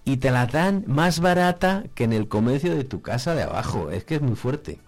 [0.03, 3.91] y te la dan más barata que en el comercio de tu casa de abajo.
[3.91, 4.79] Es que es muy fuerte.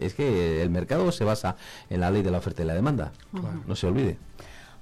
[0.00, 1.56] Es que el mercado se basa
[1.90, 3.12] en la ley de la oferta y la demanda.
[3.66, 4.16] No se olvide.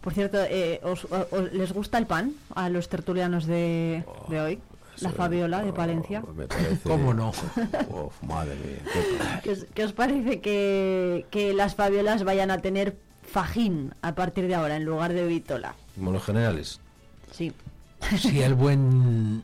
[0.01, 1.07] Por cierto, eh, os,
[1.53, 4.61] les gusta el pan a los tertulianos de, hoy?
[5.01, 6.23] La Fabiola de Palencia.
[6.85, 7.33] ¿Cómo no?
[8.23, 9.43] madre mía.
[9.75, 14.77] ¿Qué os, parece que, que, las Fabiolas vayan a tener fajín a partir de ahora
[14.77, 15.75] en lugar de vitola?
[15.97, 16.81] Como los generales.
[17.33, 17.53] Sí.
[18.19, 19.43] Si el buen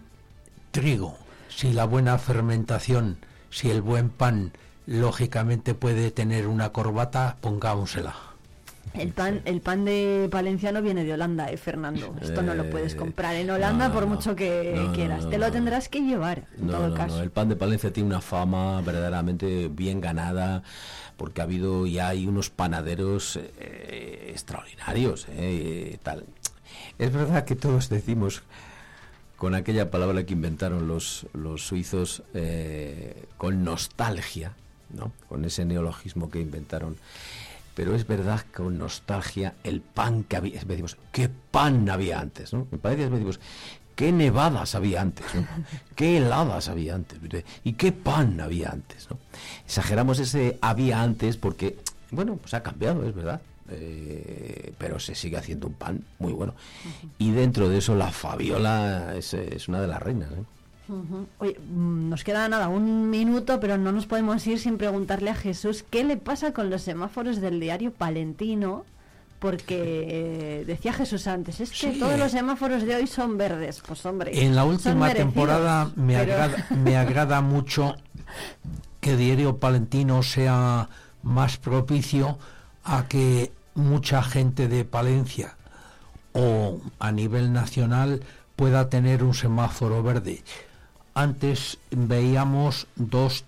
[0.70, 1.16] trigo,
[1.48, 3.18] si la buena fermentación,
[3.50, 4.52] si el buen pan,
[4.86, 8.14] lógicamente puede tener una corbata, pongámosela.
[8.94, 12.14] El pan, el pan de valenciano viene de Holanda, eh, Fernando.
[12.20, 15.28] Esto no lo puedes eh, comprar en Holanda por mucho que quieras.
[15.28, 17.22] Te lo tendrás que llevar, en todo caso.
[17.22, 20.62] El pan de Palencia tiene una fama verdaderamente bien ganada
[21.16, 25.26] porque ha habido y hay unos panaderos eh, extraordinarios.
[26.02, 26.24] tal.
[26.98, 28.42] Es verdad que todos decimos
[29.36, 32.22] con aquella palabra que inventaron los, los suizos
[33.36, 34.52] con nostalgia,
[34.94, 35.12] ¿no?
[35.28, 36.96] con ese neologismo que inventaron
[37.76, 42.54] pero es verdad que con nostalgia el pan que había, decimos, ¿qué pan había antes?
[42.54, 42.64] ¿no?
[42.64, 43.38] Parece, decimos,
[43.94, 45.26] ¿qué nevadas había antes?
[45.34, 45.46] ¿no?
[45.94, 47.18] ¿Qué heladas había antes?
[47.64, 49.10] ¿Y qué pan había antes?
[49.10, 49.18] ¿no?
[49.66, 51.76] Exageramos ese había antes porque,
[52.10, 53.42] bueno, pues ha cambiado, es verdad.
[53.70, 56.54] Eh, pero se sigue haciendo un pan muy bueno.
[57.18, 60.30] Y dentro de eso la Fabiola es, es una de las reinas.
[60.30, 60.44] ¿eh?
[61.38, 65.34] Oye, mm, nos queda nada, un minuto, pero no nos podemos ir sin preguntarle a
[65.34, 68.84] Jesús qué le pasa con los semáforos del diario Palentino,
[69.40, 73.82] porque decía Jesús antes, es que todos los semáforos de hoy son verdes.
[73.86, 77.96] Pues hombre, en la última temporada me, agrada, me agrada mucho
[79.00, 80.88] que Diario Palentino sea
[81.22, 82.38] más propicio
[82.86, 85.56] a que mucha gente de Palencia
[86.32, 88.22] o a nivel nacional
[88.54, 90.42] pueda tener un semáforo verde.
[91.14, 93.44] Antes veíamos dos,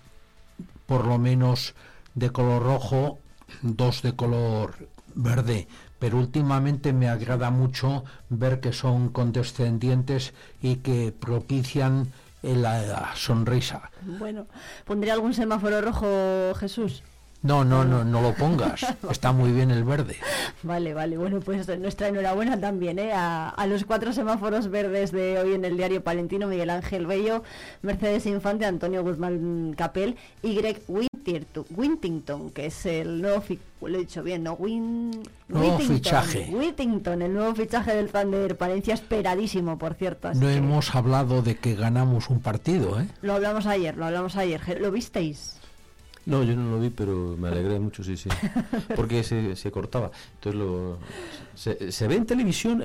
[0.85, 1.73] por lo menos,
[2.15, 3.19] de color rojo,
[3.61, 5.67] dos de color verde,
[5.99, 12.11] pero últimamente me agrada mucho ver que son condescendientes y que propician
[12.41, 13.89] la sonrisa.
[14.01, 14.47] Bueno,
[14.85, 17.03] ¿pondría algún semáforo rojo, Jesús?
[17.41, 18.85] No, no, no, no lo pongas.
[19.09, 20.17] Está muy bien el verde.
[20.63, 21.17] Vale, vale.
[21.17, 23.11] Bueno, pues nuestra enhorabuena también ¿eh?
[23.13, 27.43] a, los cuatro semáforos verdes de hoy en el diario Palentino, Miguel Ángel Bello,
[27.81, 30.81] Mercedes Infante, Antonio Guzmán Capel y Greg
[31.69, 33.43] Wintington, que es el nuevo,
[33.81, 34.57] lo he dicho bien, ¿no?
[35.47, 36.49] nuevo fichaje.
[36.51, 40.33] Whittington, el nuevo fichaje del Thunder Palencia, esperadísimo, por cierto.
[40.33, 43.07] No hemos hablado de que ganamos un partido, ¿eh?
[43.21, 44.59] Lo hablamos ayer, lo hablamos ayer.
[44.81, 45.59] ¿Lo visteis?
[46.29, 48.29] No, yo no lo vi, pero me alegré mucho, sí, sí.
[48.95, 50.11] Porque se, se cortaba.
[50.35, 50.99] Entonces lo,
[51.55, 52.83] se, ve en televisión,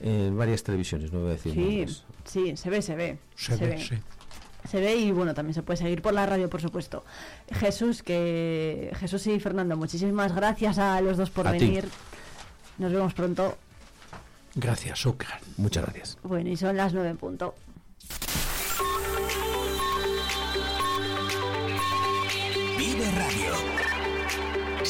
[0.00, 1.86] en, varias televisiones, no voy a decir Sí,
[2.24, 3.18] sí, se ve, se ve.
[3.36, 3.96] Se, ve, sí.
[4.68, 7.04] Se ve y bueno, también se puede seguir por la radio, por supuesto.
[7.52, 11.88] Jesús, que Jesús y Fernando, muchísimas gracias a los dos por venir.
[12.78, 13.56] Nos vemos pronto.
[14.56, 15.40] Gracias, Oscar.
[15.56, 16.18] Muchas gracias.
[16.24, 17.54] Bueno, y son las nueve en punto.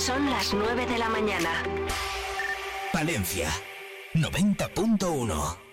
[0.09, 1.51] Son las 9 de la mañana.
[2.95, 3.51] Palencia,
[4.15, 5.68] 90.1.